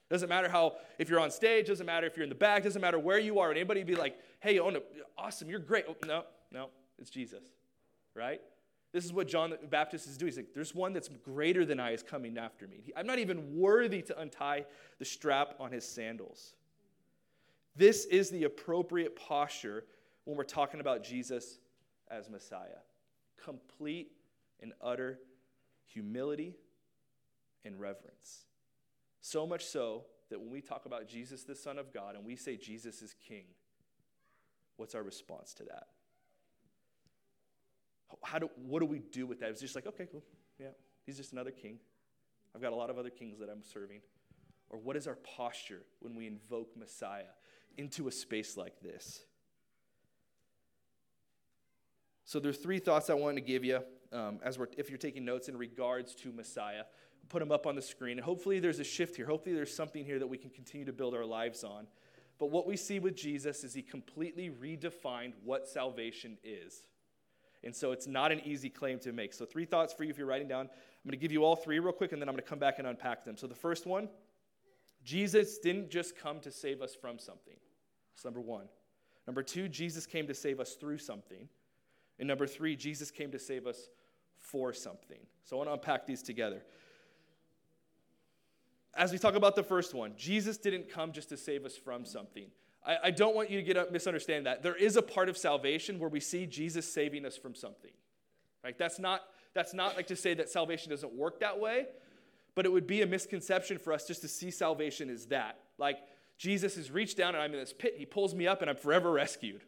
Doesn't 0.08 0.28
matter 0.28 0.48
how, 0.48 0.76
if 0.98 1.08
you're 1.08 1.20
on 1.20 1.30
stage, 1.30 1.68
doesn't 1.68 1.86
matter 1.86 2.06
if 2.06 2.16
you're 2.16 2.24
in 2.24 2.28
the 2.28 2.34
back, 2.34 2.64
doesn't 2.64 2.82
matter 2.82 2.98
where 2.98 3.18
you 3.18 3.38
are. 3.38 3.48
And 3.48 3.58
anybody 3.58 3.82
be 3.82 3.94
like, 3.94 4.16
hey, 4.40 4.58
oh, 4.58 4.70
no, 4.70 4.82
awesome, 5.16 5.48
you're 5.48 5.58
great. 5.58 5.86
Oh, 5.88 5.96
no, 6.06 6.24
no, 6.50 6.68
it's 6.98 7.08
Jesus, 7.08 7.44
right? 8.14 8.40
This 8.92 9.06
is 9.06 9.12
what 9.12 9.26
John 9.26 9.50
the 9.50 9.56
Baptist 9.66 10.06
is 10.06 10.18
doing. 10.18 10.30
He's 10.30 10.36
like, 10.36 10.52
there's 10.54 10.74
one 10.74 10.92
that's 10.92 11.08
greater 11.08 11.64
than 11.64 11.80
I 11.80 11.92
is 11.92 12.02
coming 12.02 12.36
after 12.36 12.66
me. 12.66 12.82
I'm 12.94 13.06
not 13.06 13.18
even 13.18 13.56
worthy 13.56 14.02
to 14.02 14.20
untie 14.20 14.66
the 14.98 15.04
strap 15.06 15.54
on 15.58 15.72
his 15.72 15.88
sandals. 15.88 16.52
This 17.74 18.04
is 18.04 18.28
the 18.28 18.44
appropriate 18.44 19.16
posture 19.16 19.84
when 20.24 20.36
we're 20.36 20.44
talking 20.44 20.80
about 20.80 21.02
Jesus 21.02 21.58
as 22.10 22.28
Messiah 22.28 22.80
complete 23.42 24.12
and 24.60 24.72
utter 24.80 25.18
humility 25.84 26.54
and 27.64 27.78
reverence. 27.80 28.46
So 29.20 29.46
much 29.46 29.64
so 29.64 30.04
that 30.30 30.40
when 30.40 30.50
we 30.50 30.60
talk 30.60 30.86
about 30.86 31.08
Jesus, 31.08 31.44
the 31.44 31.54
Son 31.54 31.78
of 31.78 31.92
God, 31.92 32.14
and 32.14 32.24
we 32.24 32.36
say 32.36 32.56
Jesus 32.56 33.02
is 33.02 33.14
King, 33.28 33.44
what's 34.76 34.94
our 34.94 35.02
response 35.02 35.54
to 35.54 35.64
that? 35.64 35.88
How 38.22 38.38
do, 38.38 38.50
what 38.56 38.80
do 38.80 38.86
we 38.86 38.98
do 38.98 39.26
with 39.26 39.40
that? 39.40 39.50
It's 39.50 39.60
just 39.60 39.74
like, 39.74 39.86
okay, 39.86 40.06
cool. 40.10 40.22
Yeah, 40.58 40.68
he's 41.06 41.16
just 41.16 41.32
another 41.32 41.50
king. 41.50 41.78
I've 42.54 42.60
got 42.60 42.72
a 42.72 42.76
lot 42.76 42.90
of 42.90 42.98
other 42.98 43.10
kings 43.10 43.38
that 43.38 43.48
I'm 43.48 43.62
serving. 43.62 44.00
Or 44.68 44.78
what 44.78 44.96
is 44.96 45.06
our 45.06 45.14
posture 45.14 45.82
when 46.00 46.14
we 46.14 46.26
invoke 46.26 46.76
Messiah 46.76 47.32
into 47.78 48.08
a 48.08 48.12
space 48.12 48.56
like 48.56 48.80
this? 48.82 49.20
So 52.24 52.38
there's 52.40 52.58
three 52.58 52.78
thoughts 52.78 53.10
I 53.10 53.14
wanted 53.14 53.36
to 53.36 53.46
give 53.46 53.64
you 53.64 53.80
um, 54.12 54.38
as 54.44 54.58
we're, 54.58 54.68
if 54.76 54.88
you're 54.88 54.98
taking 54.98 55.24
notes 55.24 55.48
in 55.48 55.56
regards 55.56 56.14
to 56.16 56.32
Messiah. 56.32 56.84
Put 57.28 57.40
them 57.40 57.52
up 57.52 57.66
on 57.66 57.74
the 57.74 57.82
screen. 57.82 58.18
And 58.18 58.24
hopefully 58.24 58.60
there's 58.60 58.78
a 58.78 58.84
shift 58.84 59.16
here. 59.16 59.26
Hopefully 59.26 59.54
there's 59.54 59.74
something 59.74 60.04
here 60.04 60.18
that 60.18 60.26
we 60.26 60.36
can 60.36 60.50
continue 60.50 60.84
to 60.86 60.92
build 60.92 61.14
our 61.14 61.24
lives 61.24 61.64
on. 61.64 61.86
But 62.38 62.50
what 62.50 62.66
we 62.66 62.76
see 62.76 62.98
with 62.98 63.16
Jesus 63.16 63.64
is 63.64 63.72
he 63.74 63.82
completely 63.82 64.50
redefined 64.50 65.32
what 65.44 65.68
salvation 65.68 66.38
is. 66.42 66.82
And 67.64 67.74
so 67.74 67.92
it's 67.92 68.06
not 68.06 68.32
an 68.32 68.40
easy 68.44 68.68
claim 68.68 68.98
to 69.00 69.12
make. 69.12 69.32
So, 69.32 69.44
three 69.44 69.64
thoughts 69.64 69.92
for 69.92 70.02
you 70.02 70.10
if 70.10 70.18
you're 70.18 70.26
writing 70.26 70.48
down. 70.48 70.62
I'm 70.62 71.08
going 71.08 71.12
to 71.12 71.16
give 71.16 71.30
you 71.30 71.44
all 71.44 71.54
three 71.54 71.78
real 71.78 71.92
quick, 71.92 72.12
and 72.12 72.20
then 72.20 72.28
I'm 72.28 72.34
going 72.34 72.42
to 72.42 72.48
come 72.48 72.58
back 72.58 72.80
and 72.80 72.88
unpack 72.88 73.24
them. 73.24 73.36
So, 73.36 73.46
the 73.46 73.54
first 73.54 73.86
one 73.86 74.08
Jesus 75.04 75.58
didn't 75.58 75.90
just 75.90 76.16
come 76.16 76.40
to 76.40 76.50
save 76.50 76.82
us 76.82 76.94
from 76.94 77.18
something. 77.18 77.56
That's 78.14 78.24
number 78.24 78.40
one. 78.40 78.66
Number 79.26 79.42
two, 79.42 79.68
Jesus 79.68 80.06
came 80.06 80.26
to 80.26 80.34
save 80.34 80.58
us 80.58 80.74
through 80.74 80.98
something. 80.98 81.48
And 82.18 82.28
number 82.28 82.46
three, 82.46 82.76
Jesus 82.76 83.10
came 83.10 83.30
to 83.32 83.38
save 83.38 83.66
us 83.66 83.88
for 84.38 84.72
something. 84.72 85.18
So 85.44 85.56
I 85.56 85.58
want 85.58 85.68
to 85.70 85.74
unpack 85.74 86.06
these 86.06 86.22
together. 86.22 86.62
as 88.94 89.10
we 89.10 89.18
talk 89.18 89.34
about 89.34 89.56
the 89.56 89.62
first 89.62 89.94
one, 89.94 90.12
Jesus 90.16 90.58
didn't 90.58 90.90
come 90.90 91.12
just 91.12 91.30
to 91.30 91.36
save 91.36 91.64
us 91.64 91.76
from 91.76 92.04
something. 92.04 92.46
I, 92.86 92.96
I 93.04 93.10
don't 93.10 93.34
want 93.34 93.50
you 93.50 93.58
to 93.58 93.62
get 93.62 93.76
up, 93.76 93.90
misunderstand 93.90 94.46
that. 94.46 94.62
There 94.62 94.74
is 94.74 94.96
a 94.96 95.02
part 95.02 95.28
of 95.28 95.38
salvation 95.38 95.98
where 95.98 96.10
we 96.10 96.20
see 96.20 96.46
Jesus 96.46 96.90
saving 96.92 97.24
us 97.24 97.36
from 97.36 97.54
something. 97.54 97.92
Right? 98.62 98.76
That's 98.78 98.98
not 98.98 99.22
that's 99.54 99.74
not 99.74 99.96
like 99.96 100.06
to 100.06 100.16
say 100.16 100.32
that 100.34 100.48
salvation 100.48 100.90
doesn't 100.90 101.12
work 101.12 101.40
that 101.40 101.60
way, 101.60 101.86
but 102.54 102.64
it 102.64 102.72
would 102.72 102.86
be 102.86 103.02
a 103.02 103.06
misconception 103.06 103.78
for 103.78 103.92
us 103.92 104.06
just 104.06 104.22
to 104.22 104.28
see 104.28 104.50
salvation 104.50 105.10
as 105.10 105.26
that. 105.26 105.58
Like 105.76 105.98
Jesus 106.38 106.76
has 106.76 106.90
reached 106.90 107.18
down 107.18 107.34
and 107.34 107.42
I'm 107.42 107.52
in 107.52 107.60
this 107.60 107.74
pit, 107.74 107.94
he 107.98 108.06
pulls 108.06 108.34
me 108.34 108.46
up 108.46 108.62
and 108.62 108.70
I'm 108.70 108.76
forever 108.76 109.12
rescued. 109.12 109.62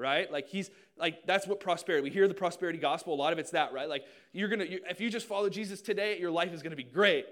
Right? 0.00 0.32
Like 0.32 0.48
he's 0.48 0.70
like 0.96 1.26
that's 1.26 1.46
what 1.46 1.60
prosperity. 1.60 2.02
We 2.02 2.10
hear 2.10 2.26
the 2.26 2.34
prosperity 2.34 2.78
gospel, 2.78 3.12
a 3.12 3.16
lot 3.16 3.34
of 3.34 3.38
it's 3.38 3.50
that, 3.50 3.74
right? 3.74 3.88
Like 3.88 4.04
you're 4.32 4.48
going 4.48 4.60
to 4.60 4.90
if 4.90 4.98
you 4.98 5.10
just 5.10 5.26
follow 5.26 5.50
Jesus 5.50 5.82
today, 5.82 6.18
your 6.18 6.30
life 6.30 6.54
is 6.54 6.62
to 6.70 6.76
be 6.76 6.82
great. 6.82 7.26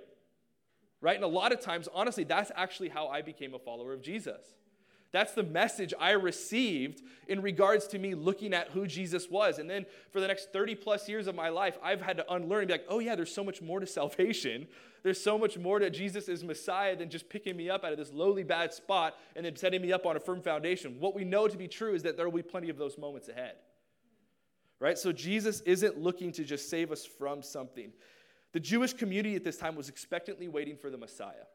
Right? 1.01 1.15
And 1.15 1.25
a 1.25 1.29
lot 1.29 1.53
of 1.53 1.61
times, 1.61 1.89
honestly, 1.95 2.25
that's 2.25 2.53
actually 2.55 2.89
how 2.89 3.07
I 3.07 3.23
became 3.23 3.55
a 3.55 3.59
follower 3.59 3.95
of 3.95 4.03
Jesus. 4.03 4.43
That's 5.11 5.33
the 5.33 5.43
message 5.43 5.95
I 5.99 6.11
received 6.11 7.03
in 7.29 7.41
regards 7.41 7.87
to 7.89 7.99
me 7.99 8.15
looking 8.15 8.53
at 8.53 8.69
who 8.69 8.87
Jesus 8.87 9.31
was. 9.31 9.59
And 9.59 9.69
then 9.69 9.87
for 10.11 10.21
the 10.21 10.27
next 10.27 10.53
30 10.53 10.75
plus 10.75 11.09
years 11.09 11.27
of 11.27 11.35
my 11.35 11.49
life, 11.49 11.79
I've 11.83 12.03
had 12.03 12.19
to 12.19 12.33
unlearn 12.33 12.61
and 12.61 12.69
be 12.69 12.75
like, 12.75 12.85
oh, 12.89 12.99
yeah, 12.99 13.15
there's 13.15 13.35
so 13.35 13.43
much 13.43 13.63
more 13.63 13.81
to 13.81 13.87
salvation. 13.87 14.67
There's 15.05 15.23
so 15.23 15.39
much 15.39 15.57
more 15.57 15.79
to 15.79 15.91
Jesus 15.91 16.29
as 16.29 16.43
Messiah 16.43 16.97
than 16.97 17.09
just 17.09 17.29
picking 17.29 17.57
me 17.57 17.71
up 17.71 17.85
out 17.85 17.93
of 17.93 17.99
this 17.99 18.13
lowly, 18.13 18.43
bad 18.43 18.75
spot 18.75 19.15
and 19.37 19.47
then 19.47 19.55
setting 19.55 19.81
me 19.81 19.93
up 19.93 20.05
on 20.07 20.17
a 20.17 20.21
firm 20.21 20.43
foundation. 20.43 20.97
What 20.99 21.15
we 21.15 21.25
know 21.25 21.47
to 21.47 21.57
be 21.57 21.69
true 21.69 21.95
is 21.95 22.03
that 22.03 22.17
there 22.17 22.29
will 22.29 22.37
be 22.37 22.43
plenty 22.43 22.69
of 22.69 22.77
those 22.77 22.99
moments 22.99 23.29
ahead. 23.29 23.55
Right? 24.81 24.99
So 24.99 25.13
Jesus 25.13 25.61
isn't 25.61 25.99
looking 25.99 26.33
to 26.33 26.45
just 26.45 26.69
save 26.69 26.91
us 26.91 27.07
from 27.07 27.43
something. 27.43 27.93
The 28.53 28.61
Jewish 28.61 28.93
community 28.93 29.37
at 29.37 29.45
this 29.45 29.57
time 29.57 29.77
was 29.77 29.89
expectantly 29.89 30.49
waiting 30.49 30.77
for 30.77 30.91
the 30.91 30.99
Messiah. 30.99 31.47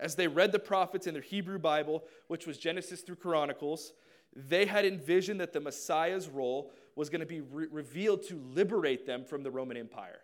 As 0.00 0.14
they 0.14 0.26
read 0.26 0.50
the 0.50 0.58
prophets 0.58 1.06
in 1.06 1.12
their 1.12 1.22
Hebrew 1.22 1.58
Bible, 1.58 2.04
which 2.28 2.46
was 2.46 2.56
Genesis 2.56 3.02
through 3.02 3.16
Chronicles, 3.16 3.92
they 4.34 4.64
had 4.64 4.86
envisioned 4.86 5.40
that 5.40 5.52
the 5.52 5.60
Messiah's 5.60 6.28
role 6.28 6.72
was 6.96 7.10
going 7.10 7.20
to 7.20 7.26
be 7.26 7.42
re- 7.42 7.66
revealed 7.70 8.22
to 8.28 8.40
liberate 8.54 9.06
them 9.06 9.24
from 9.24 9.42
the 9.42 9.50
Roman 9.50 9.76
Empire, 9.76 10.20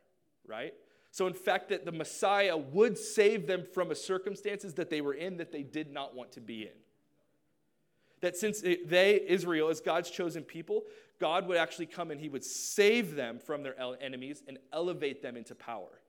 right? 0.46 0.72
So, 1.10 1.26
in 1.26 1.34
fact, 1.34 1.68
that 1.68 1.84
the 1.84 1.92
Messiah 1.92 2.56
would 2.56 2.96
save 2.96 3.46
them 3.46 3.64
from 3.64 3.94
circumstances 3.94 4.74
that 4.74 4.90
they 4.90 5.02
were 5.02 5.14
in 5.14 5.36
that 5.36 5.52
they 5.52 5.62
did 5.62 5.92
not 5.92 6.14
want 6.14 6.32
to 6.32 6.40
be 6.40 6.62
in. 6.62 6.76
That 8.22 8.36
since 8.36 8.62
they, 8.62 9.20
Israel, 9.26 9.68
as 9.68 9.80
God's 9.80 10.10
chosen 10.10 10.42
people, 10.42 10.84
God 11.20 11.46
would 11.48 11.58
actually 11.58 11.86
come 11.86 12.10
and 12.10 12.20
he 12.20 12.30
would 12.30 12.44
save 12.44 13.14
them 13.14 13.38
from 13.38 13.62
their 13.62 13.76
enemies 14.00 14.42
and 14.48 14.58
elevate 14.72 15.22
them 15.22 15.36
into 15.36 15.54
power 15.54 16.00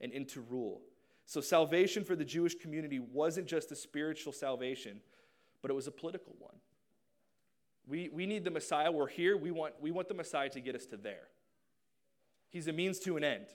and 0.00 0.12
into 0.12 0.42
rule. 0.42 0.82
So, 1.26 1.40
salvation 1.40 2.04
for 2.04 2.14
the 2.14 2.24
Jewish 2.24 2.54
community 2.54 2.98
wasn't 2.98 3.46
just 3.46 3.72
a 3.72 3.76
spiritual 3.76 4.32
salvation, 4.32 5.00
but 5.62 5.70
it 5.70 5.74
was 5.74 5.86
a 5.86 5.90
political 5.90 6.34
one. 6.38 6.56
We, 7.86 8.08
we 8.10 8.26
need 8.26 8.44
the 8.44 8.50
Messiah. 8.50 8.90
We're 8.90 9.08
here. 9.08 9.36
We 9.36 9.50
want, 9.50 9.74
we 9.80 9.90
want 9.90 10.08
the 10.08 10.14
Messiah 10.14 10.48
to 10.50 10.60
get 10.60 10.74
us 10.74 10.86
to 10.86 10.96
there. 10.96 11.28
He's 12.50 12.68
a 12.68 12.72
means 12.72 12.98
to 13.00 13.16
an 13.16 13.24
end. 13.24 13.46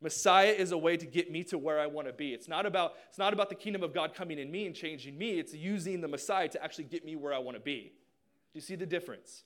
Messiah 0.00 0.50
is 0.50 0.72
a 0.72 0.78
way 0.78 0.96
to 0.98 1.06
get 1.06 1.30
me 1.30 1.42
to 1.44 1.56
where 1.56 1.80
I 1.80 1.86
want 1.86 2.06
to 2.08 2.12
be. 2.12 2.34
It's 2.34 2.48
not 2.48 2.66
about, 2.66 2.92
it's 3.08 3.18
not 3.18 3.32
about 3.32 3.48
the 3.48 3.54
kingdom 3.54 3.82
of 3.82 3.94
God 3.94 4.14
coming 4.14 4.38
in 4.38 4.50
me 4.50 4.66
and 4.66 4.74
changing 4.74 5.16
me. 5.16 5.38
It's 5.38 5.54
using 5.54 6.00
the 6.02 6.08
Messiah 6.08 6.48
to 6.48 6.62
actually 6.62 6.84
get 6.84 7.04
me 7.04 7.16
where 7.16 7.32
I 7.32 7.38
want 7.38 7.56
to 7.56 7.62
be. 7.62 7.92
Do 8.52 8.58
you 8.58 8.60
see 8.60 8.76
the 8.76 8.86
difference? 8.86 9.44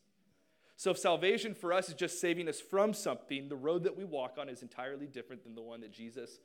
So, 0.76 0.90
if 0.90 0.98
salvation 0.98 1.54
for 1.54 1.72
us 1.72 1.88
is 1.88 1.94
just 1.94 2.20
saving 2.20 2.48
us 2.48 2.60
from 2.60 2.92
something, 2.92 3.48
the 3.48 3.56
road 3.56 3.84
that 3.84 3.96
we 3.96 4.04
walk 4.04 4.36
on 4.38 4.48
is 4.48 4.62
entirely 4.62 5.06
different 5.06 5.42
than 5.42 5.54
the 5.54 5.62
one 5.62 5.80
that 5.80 5.92
Jesus 5.92 6.38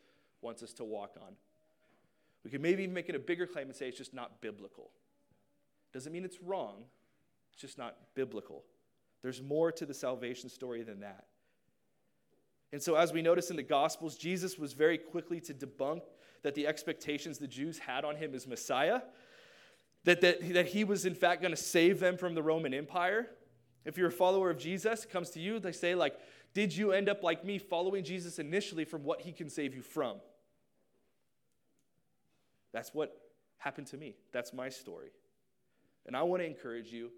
wants 0.44 0.62
us 0.62 0.74
to 0.74 0.84
walk 0.84 1.16
on. 1.22 1.34
We 2.44 2.52
could 2.52 2.62
maybe 2.62 2.84
even 2.84 2.94
make 2.94 3.10
it 3.10 3.16
a 3.16 3.20
bigger 3.20 3.48
claim 3.48 3.68
and 3.68 3.76
say 3.76 3.88
it's 3.88 3.98
just 3.98 4.14
not 4.14 4.42
biblical. 4.42 4.92
Doesn't 5.94 6.12
mean 6.12 6.26
it's 6.26 6.42
wrong, 6.42 6.84
it's 7.52 7.62
just 7.62 7.78
not 7.78 7.96
biblical. 8.16 8.64
There's 9.22 9.42
more 9.42 9.72
to 9.72 9.86
the 9.86 9.94
salvation 9.94 10.50
story 10.50 10.84
than 10.84 11.00
that. 11.00 11.26
And 12.74 12.82
so, 12.82 12.96
as 12.96 13.14
we 13.14 13.22
notice 13.22 13.52
in 13.52 13.56
the 13.56 13.64
Gospels, 13.64 14.18
Jesus 14.18 14.58
was 14.58 14.74
very 14.74 14.98
quickly 14.98 15.40
to 15.42 15.54
debunk 15.54 16.02
that 16.42 16.56
the 16.56 16.68
expectations 16.68 17.38
the 17.38 17.48
Jews 17.48 17.78
had 17.80 18.04
on 18.04 18.16
him 18.16 18.34
as 18.34 18.48
Messiah, 18.48 19.02
that, 20.04 20.22
that, 20.22 20.54
that 20.54 20.68
he 20.68 20.84
was 20.84 21.06
in 21.06 21.16
fact 21.16 21.42
going 21.42 21.54
to 21.54 21.62
save 21.62 22.00
them 22.00 22.18
from 22.18 22.36
the 22.36 22.44
Roman 22.44 22.74
Empire. 22.74 23.30
If 23.86 23.98
you're 23.98 24.08
a 24.08 24.12
follower 24.12 24.50
of 24.50 24.58
Jesus, 24.58 25.06
it 25.06 25.12
comes 25.12 25.30
to 25.32 25.40
you, 25.40 25.60
they 25.60 25.72
say, 25.72 25.96
like, 25.96 26.16
did 26.54 26.76
you 26.76 26.92
end 26.92 27.10
up 27.10 27.24
like 27.24 27.46
me 27.46 27.58
following 27.58 28.04
Jesus 28.04 28.40
initially 28.40 28.86
from 28.86 29.04
what 29.04 29.22
he 29.22 29.32
can 29.32 29.50
save 29.50 29.76
you 29.76 29.82
from? 29.82 30.18
That's 32.74 32.94
what 32.94 33.16
happened 33.58 33.88
to 33.88 33.98
me. 33.98 34.16
That's 34.32 34.52
my 34.54 34.70
story. 34.70 35.12
And 36.06 36.18
I 36.18 36.24
want 36.24 36.42
to 36.42 36.46
encourage 36.46 36.92
you 36.92 37.12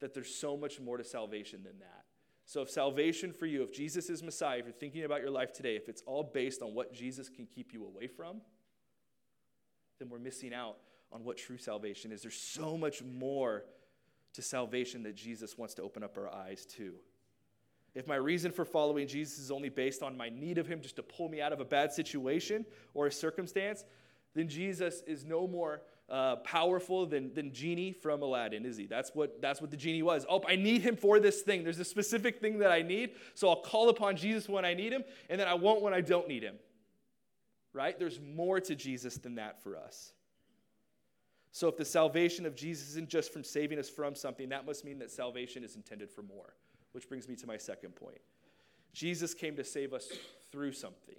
that 0.00 0.14
there's 0.14 0.34
so 0.34 0.56
much 0.56 0.80
more 0.80 0.96
to 0.96 1.04
salvation 1.04 1.62
than 1.62 1.78
that. 1.78 2.04
So, 2.44 2.60
if 2.62 2.70
salvation 2.70 3.32
for 3.32 3.46
you, 3.46 3.62
if 3.62 3.72
Jesus 3.72 4.10
is 4.10 4.20
Messiah, 4.22 4.58
if 4.58 4.64
you're 4.64 4.72
thinking 4.72 5.04
about 5.04 5.20
your 5.20 5.30
life 5.30 5.52
today, 5.52 5.76
if 5.76 5.88
it's 5.88 6.02
all 6.06 6.24
based 6.24 6.60
on 6.60 6.74
what 6.74 6.92
Jesus 6.92 7.28
can 7.28 7.46
keep 7.46 7.72
you 7.72 7.84
away 7.84 8.08
from, 8.08 8.40
then 10.00 10.08
we're 10.08 10.18
missing 10.18 10.52
out 10.52 10.78
on 11.12 11.22
what 11.22 11.36
true 11.36 11.56
salvation 11.58 12.10
is. 12.10 12.22
There's 12.22 12.34
so 12.34 12.76
much 12.76 13.02
more 13.02 13.64
to 14.32 14.42
salvation 14.42 15.04
that 15.04 15.14
Jesus 15.14 15.56
wants 15.56 15.74
to 15.74 15.82
open 15.82 16.02
up 16.02 16.18
our 16.18 16.28
eyes 16.28 16.66
to. 16.76 16.94
If 17.94 18.08
my 18.08 18.16
reason 18.16 18.50
for 18.50 18.64
following 18.64 19.06
Jesus 19.06 19.38
is 19.38 19.50
only 19.50 19.68
based 19.68 20.02
on 20.02 20.16
my 20.16 20.30
need 20.30 20.58
of 20.58 20.66
Him 20.66 20.80
just 20.80 20.96
to 20.96 21.02
pull 21.02 21.28
me 21.28 21.40
out 21.40 21.52
of 21.52 21.60
a 21.60 21.64
bad 21.64 21.92
situation 21.92 22.64
or 22.94 23.06
a 23.06 23.12
circumstance, 23.12 23.84
then 24.34 24.48
Jesus 24.48 25.02
is 25.06 25.24
no 25.24 25.46
more 25.46 25.82
uh, 26.08 26.36
powerful 26.36 27.06
than, 27.06 27.32
than 27.34 27.52
Genie 27.52 27.92
from 27.92 28.22
Aladdin, 28.22 28.66
is 28.66 28.76
he? 28.76 28.86
That's 28.86 29.10
what, 29.14 29.40
that's 29.40 29.60
what 29.60 29.70
the 29.70 29.76
genie 29.76 30.02
was. 30.02 30.26
Oh, 30.28 30.42
I 30.46 30.56
need 30.56 30.82
him 30.82 30.96
for 30.96 31.18
this 31.20 31.42
thing. 31.42 31.64
There's 31.64 31.78
a 31.78 31.84
specific 31.84 32.40
thing 32.40 32.58
that 32.58 32.70
I 32.70 32.82
need, 32.82 33.12
so 33.34 33.48
I'll 33.48 33.62
call 33.62 33.88
upon 33.88 34.16
Jesus 34.16 34.48
when 34.48 34.64
I 34.64 34.74
need 34.74 34.92
him, 34.92 35.04
and 35.30 35.40
then 35.40 35.48
I 35.48 35.54
won't 35.54 35.80
when 35.80 35.94
I 35.94 36.00
don't 36.00 36.28
need 36.28 36.42
him. 36.42 36.56
Right? 37.72 37.98
There's 37.98 38.20
more 38.20 38.60
to 38.60 38.74
Jesus 38.74 39.16
than 39.16 39.36
that 39.36 39.62
for 39.62 39.76
us. 39.76 40.12
So 41.52 41.68
if 41.68 41.76
the 41.76 41.84
salvation 41.84 42.46
of 42.46 42.54
Jesus 42.54 42.90
isn't 42.90 43.08
just 43.08 43.32
from 43.32 43.44
saving 43.44 43.78
us 43.78 43.88
from 43.88 44.14
something, 44.14 44.48
that 44.50 44.66
must 44.66 44.84
mean 44.84 44.98
that 44.98 45.10
salvation 45.10 45.64
is 45.64 45.76
intended 45.76 46.10
for 46.10 46.22
more. 46.22 46.54
Which 46.92 47.08
brings 47.08 47.28
me 47.28 47.36
to 47.36 47.46
my 47.46 47.56
second 47.56 47.94
point. 47.96 48.20
Jesus 48.92 49.32
came 49.32 49.56
to 49.56 49.64
save 49.64 49.94
us 49.94 50.10
through 50.50 50.72
something. 50.72 51.16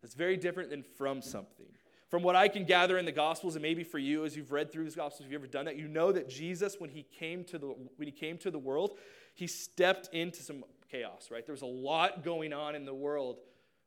That's 0.00 0.14
very 0.14 0.36
different 0.36 0.70
than 0.70 0.82
from 0.82 1.22
something. 1.22 1.66
From 2.12 2.22
what 2.22 2.36
I 2.36 2.46
can 2.48 2.66
gather 2.66 2.98
in 2.98 3.06
the 3.06 3.10
Gospels, 3.10 3.54
and 3.56 3.62
maybe 3.62 3.82
for 3.84 3.98
you 3.98 4.26
as 4.26 4.36
you've 4.36 4.52
read 4.52 4.70
through 4.70 4.84
the 4.84 4.94
Gospels, 4.94 5.20
if 5.24 5.32
you've 5.32 5.40
ever 5.40 5.46
done 5.46 5.64
that, 5.64 5.78
you 5.78 5.88
know 5.88 6.12
that 6.12 6.28
Jesus, 6.28 6.76
when 6.78 6.90
he 6.90 7.04
came 7.04 7.42
to 7.44 7.56
the 7.56 7.68
when 7.68 8.06
he 8.06 8.12
came 8.12 8.36
to 8.36 8.50
the 8.50 8.58
world, 8.58 8.98
he 9.32 9.46
stepped 9.46 10.10
into 10.12 10.42
some 10.42 10.62
chaos, 10.90 11.28
right? 11.30 11.46
There 11.46 11.54
was 11.54 11.62
a 11.62 11.66
lot 11.66 12.22
going 12.22 12.52
on 12.52 12.74
in 12.74 12.84
the 12.84 12.92
world 12.92 13.38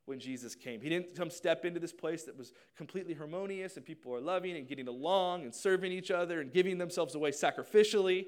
when 0.06 0.18
Jesus 0.18 0.56
came. 0.56 0.80
He 0.80 0.88
didn't 0.88 1.14
come 1.14 1.30
step 1.30 1.64
into 1.64 1.78
this 1.78 1.92
place 1.92 2.24
that 2.24 2.36
was 2.36 2.52
completely 2.76 3.14
harmonious 3.14 3.76
and 3.76 3.86
people 3.86 4.12
are 4.12 4.20
loving 4.20 4.56
and 4.56 4.66
getting 4.66 4.88
along 4.88 5.44
and 5.44 5.54
serving 5.54 5.92
each 5.92 6.10
other 6.10 6.40
and 6.40 6.52
giving 6.52 6.78
themselves 6.78 7.14
away 7.14 7.30
sacrificially. 7.30 8.26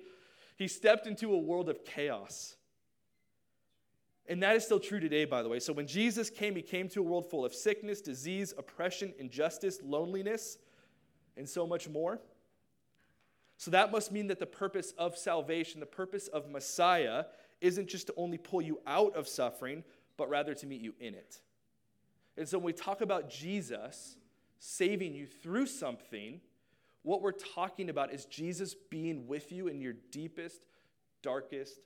He 0.56 0.68
stepped 0.68 1.08
into 1.08 1.34
a 1.34 1.38
world 1.38 1.68
of 1.68 1.84
chaos. 1.84 2.54
And 4.28 4.42
that 4.42 4.54
is 4.54 4.64
still 4.64 4.78
true 4.78 5.00
today, 5.00 5.24
by 5.24 5.42
the 5.42 5.48
way. 5.48 5.58
So 5.58 5.72
when 5.72 5.86
Jesus 5.86 6.28
came, 6.28 6.54
he 6.54 6.62
came 6.62 6.88
to 6.90 7.00
a 7.00 7.02
world 7.02 7.30
full 7.30 7.46
of 7.46 7.54
sickness, 7.54 8.02
disease, 8.02 8.52
oppression, 8.56 9.14
injustice, 9.18 9.80
loneliness, 9.82 10.58
and 11.38 11.48
so 11.48 11.66
much 11.66 11.88
more. 11.88 12.20
So 13.56 13.70
that 13.70 13.90
must 13.90 14.12
mean 14.12 14.26
that 14.26 14.38
the 14.38 14.46
purpose 14.46 14.92
of 14.98 15.16
salvation, 15.16 15.80
the 15.80 15.86
purpose 15.86 16.28
of 16.28 16.50
Messiah, 16.50 17.24
isn't 17.60 17.88
just 17.88 18.06
to 18.08 18.14
only 18.16 18.38
pull 18.38 18.60
you 18.60 18.80
out 18.86 19.16
of 19.16 19.26
suffering, 19.26 19.82
but 20.16 20.28
rather 20.28 20.54
to 20.54 20.66
meet 20.66 20.82
you 20.82 20.94
in 21.00 21.14
it. 21.14 21.40
And 22.36 22.46
so 22.46 22.58
when 22.58 22.66
we 22.66 22.72
talk 22.72 23.00
about 23.00 23.30
Jesus 23.30 24.16
saving 24.58 25.14
you 25.14 25.26
through 25.26 25.66
something, 25.66 26.40
what 27.02 27.22
we're 27.22 27.32
talking 27.32 27.88
about 27.88 28.12
is 28.12 28.26
Jesus 28.26 28.74
being 28.90 29.26
with 29.26 29.50
you 29.50 29.68
in 29.68 29.80
your 29.80 29.94
deepest, 30.12 30.66
darkest 31.22 31.80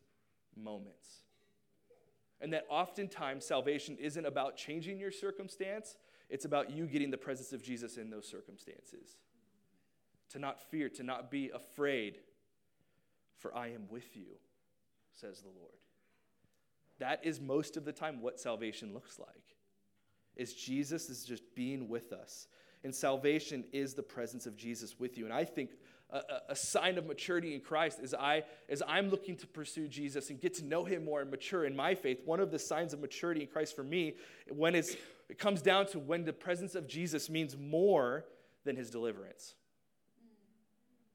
moments. 0.56 1.21
And 2.42 2.52
that 2.52 2.66
oftentimes 2.68 3.46
salvation 3.46 3.96
isn't 4.00 4.26
about 4.26 4.56
changing 4.56 4.98
your 4.98 5.12
circumstance, 5.12 5.96
it's 6.28 6.44
about 6.44 6.70
you 6.70 6.86
getting 6.86 7.10
the 7.10 7.16
presence 7.16 7.52
of 7.52 7.62
Jesus 7.62 7.96
in 7.96 8.10
those 8.10 8.26
circumstances. 8.26 9.16
To 10.30 10.40
not 10.40 10.60
fear, 10.60 10.88
to 10.90 11.04
not 11.04 11.30
be 11.30 11.50
afraid, 11.54 12.18
for 13.38 13.54
I 13.54 13.68
am 13.68 13.84
with 13.88 14.16
you, 14.16 14.26
says 15.12 15.40
the 15.40 15.48
Lord. 15.48 15.78
That 16.98 17.24
is 17.24 17.40
most 17.40 17.76
of 17.76 17.84
the 17.84 17.92
time 17.92 18.20
what 18.20 18.40
salvation 18.40 18.92
looks 18.92 19.18
like. 19.18 19.56
Is 20.34 20.54
Jesus 20.54 21.10
is 21.10 21.24
just 21.24 21.42
being 21.54 21.88
with 21.88 22.12
us. 22.12 22.48
And 22.84 22.94
salvation 22.94 23.64
is 23.72 23.94
the 23.94 24.02
presence 24.02 24.46
of 24.46 24.56
Jesus 24.56 24.98
with 24.98 25.16
you. 25.16 25.24
And 25.24 25.34
I 25.34 25.44
think 25.44 25.70
a, 26.12 26.20
a, 26.50 26.56
sign 26.56 26.98
of 26.98 27.06
maturity 27.06 27.54
in 27.54 27.60
Christ 27.60 27.98
as, 28.02 28.12
I, 28.12 28.44
as 28.68 28.82
I'm 28.86 29.08
looking 29.08 29.36
to 29.38 29.46
pursue 29.46 29.88
Jesus 29.88 30.28
and 30.30 30.40
get 30.40 30.54
to 30.54 30.64
know 30.64 30.84
him 30.84 31.04
more 31.04 31.22
and 31.22 31.30
mature 31.30 31.64
in 31.64 31.74
my 31.74 31.94
faith. 31.94 32.20
One 32.24 32.38
of 32.38 32.50
the 32.50 32.58
signs 32.58 32.92
of 32.92 33.00
maturity 33.00 33.40
in 33.40 33.46
Christ 33.46 33.74
for 33.74 33.82
me 33.82 34.14
when 34.50 34.74
it's, 34.74 34.94
It 35.32 35.38
comes 35.38 35.62
down 35.62 35.86
to 35.86 35.98
when 35.98 36.26
the 36.26 36.32
presence 36.34 36.74
of 36.74 36.86
Jesus 36.86 37.30
means 37.30 37.56
more 37.56 38.26
than 38.64 38.76
his 38.76 38.90
deliverance. 38.90 39.54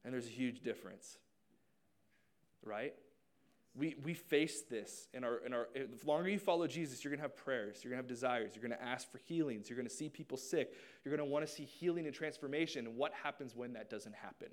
And 0.04 0.12
there's 0.12 0.26
a 0.26 0.30
huge 0.30 0.62
difference, 0.62 1.18
right? 2.64 2.94
We, 3.76 3.94
we 4.02 4.14
face 4.14 4.62
this 4.62 5.06
in 5.14 5.22
our, 5.22 5.36
in 5.46 5.54
our, 5.54 5.68
the 5.72 6.04
longer 6.04 6.28
you 6.28 6.40
follow 6.40 6.66
Jesus, 6.66 7.04
you're 7.04 7.12
going 7.12 7.20
to 7.20 7.22
have 7.22 7.36
prayers, 7.36 7.84
you're 7.84 7.92
going 7.92 8.02
to 8.02 8.02
have 8.02 8.08
desires, 8.08 8.56
you're 8.56 8.68
going 8.68 8.76
to 8.76 8.84
ask 8.84 9.08
for 9.08 9.18
healings, 9.18 9.70
you're 9.70 9.76
going 9.76 9.88
to 9.88 9.94
see 9.94 10.08
people 10.08 10.36
sick, 10.36 10.72
you're 11.04 11.16
going 11.16 11.24
to 11.24 11.32
want 11.32 11.46
to 11.46 11.52
see 11.52 11.62
healing 11.62 12.06
and 12.06 12.12
transformation. 12.12 12.88
And 12.88 12.96
what 12.96 13.12
happens 13.12 13.54
when 13.54 13.74
that 13.74 13.88
doesn't 13.88 14.16
happen? 14.16 14.48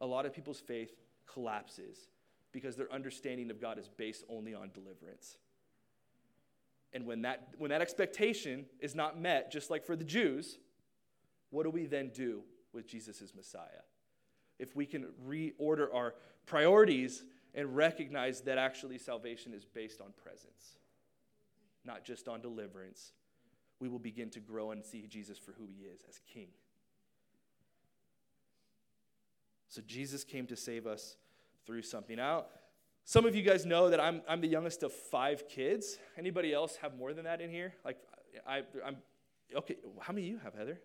A 0.00 0.06
lot 0.06 0.26
of 0.26 0.32
people's 0.32 0.60
faith 0.60 0.92
collapses 1.26 1.98
because 2.52 2.76
their 2.76 2.92
understanding 2.92 3.50
of 3.50 3.60
God 3.60 3.78
is 3.78 3.88
based 3.88 4.24
only 4.28 4.54
on 4.54 4.70
deliverance. 4.72 5.36
And 6.92 7.06
when 7.06 7.22
that, 7.22 7.48
when 7.58 7.70
that 7.70 7.80
expectation 7.80 8.66
is 8.80 8.94
not 8.94 9.20
met, 9.20 9.52
just 9.52 9.70
like 9.70 9.84
for 9.84 9.94
the 9.94 10.04
Jews, 10.04 10.58
what 11.50 11.62
do 11.62 11.70
we 11.70 11.86
then 11.86 12.10
do 12.14 12.42
with 12.72 12.86
Jesus 12.86 13.22
as 13.22 13.34
Messiah? 13.34 13.84
If 14.58 14.74
we 14.74 14.86
can 14.86 15.06
reorder 15.26 15.94
our 15.94 16.14
priorities 16.46 17.24
and 17.54 17.76
recognize 17.76 18.40
that 18.42 18.58
actually 18.58 18.98
salvation 18.98 19.54
is 19.54 19.64
based 19.64 20.00
on 20.00 20.12
presence, 20.22 20.78
not 21.84 22.04
just 22.04 22.28
on 22.28 22.40
deliverance, 22.40 23.12
we 23.78 23.88
will 23.88 23.98
begin 23.98 24.30
to 24.30 24.40
grow 24.40 24.72
and 24.72 24.84
see 24.84 25.06
Jesus 25.08 25.38
for 25.38 25.52
who 25.52 25.66
he 25.66 25.84
is 25.84 26.02
as 26.08 26.20
King. 26.32 26.48
So 29.70 29.80
Jesus 29.86 30.24
came 30.24 30.46
to 30.48 30.56
save 30.56 30.86
us 30.86 31.16
through 31.64 31.82
something. 31.82 32.16
Now, 32.16 32.46
some 33.04 33.24
of 33.24 33.36
you 33.36 33.42
guys 33.42 33.64
know 33.64 33.88
that 33.88 34.00
I'm, 34.00 34.20
I'm 34.28 34.40
the 34.40 34.48
youngest 34.48 34.82
of 34.82 34.92
five 34.92 35.48
kids. 35.48 35.96
Anybody 36.18 36.52
else 36.52 36.76
have 36.82 36.96
more 36.96 37.14
than 37.14 37.24
that 37.24 37.40
in 37.40 37.50
here? 37.50 37.72
Like, 37.84 37.96
I, 38.46 38.62
I'm, 38.84 38.96
okay, 39.56 39.76
how 40.00 40.12
many 40.12 40.26
of 40.26 40.32
you 40.32 40.40
have, 40.42 40.54
Heather? 40.54 40.80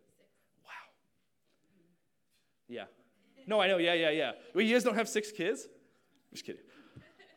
Wow. 0.63 0.71
Yeah. 2.69 2.83
No, 3.47 3.59
I 3.59 3.67
know, 3.67 3.77
yeah, 3.77 3.93
yeah, 3.93 4.11
yeah. 4.11 4.31
Well, 4.53 4.63
you 4.63 4.73
guys 4.73 4.83
don't 4.83 4.95
have 4.95 5.09
six 5.09 5.31
kids? 5.31 5.67
Just 6.31 6.45
kidding. 6.45 6.61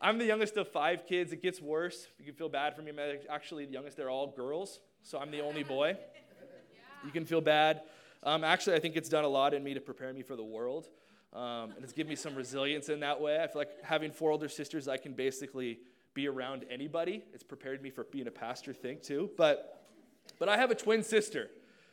I'm 0.02 0.19
the 0.19 0.26
youngest 0.26 0.57
of 0.59 0.69
five 0.69 1.07
kids. 1.07 1.33
It 1.33 1.43
gets 1.43 1.62
worse. 1.62 2.09
You 2.19 2.26
can 2.26 2.35
feel 2.35 2.50
bad 2.50 2.76
for 2.76 2.83
me. 2.83 2.90
I'm 2.90 3.19
actually 3.31 3.64
the 3.64 3.73
youngest. 3.73 3.97
They're 3.97 4.11
all 4.11 4.28
girls, 4.28 4.81
so 5.02 5.19
I'm 5.19 5.31
the 5.31 5.40
only 5.40 5.62
boy. 5.62 5.97
You 7.05 7.12
can 7.12 7.25
feel 7.25 7.40
bad. 7.40 7.83
Um, 8.25 8.43
actually, 8.43 8.75
I 8.75 8.81
think 8.81 8.97
it's 8.97 9.09
done 9.09 9.23
a 9.23 9.28
lot 9.28 9.55
in 9.55 9.62
me 9.62 9.73
to 9.75 9.81
prepare 9.81 10.12
me 10.12 10.23
for 10.23 10.35
the 10.35 10.43
world. 10.43 10.88
Um, 11.32 11.73
and 11.73 11.85
it's 11.85 11.92
given 11.92 12.08
me 12.08 12.16
some 12.16 12.35
resilience 12.35 12.88
in 12.88 13.00
that 13.00 13.20
way. 13.20 13.42
I 13.42 13.47
feel 13.47 13.61
like 13.61 13.82
having 13.82 14.11
four 14.12 14.30
older 14.30 14.49
sisters, 14.49 14.88
I 14.88 14.97
can 14.97 15.12
basically 15.12 15.78
be 16.14 16.26
around 16.26 16.64
anybody. 16.70 17.23
It's 17.35 17.42
prepared 17.42 17.82
me 17.82 17.90
for 17.90 18.04
being 18.04 18.26
a 18.26 18.30
pastor 18.30 18.73
thing 18.73 18.99
too. 19.02 19.30
But, 19.37 19.87
but 20.38 20.49
I 20.49 20.56
have 20.56 20.70
a 20.70 20.75
twin 20.75 21.02
sister. 21.02 21.50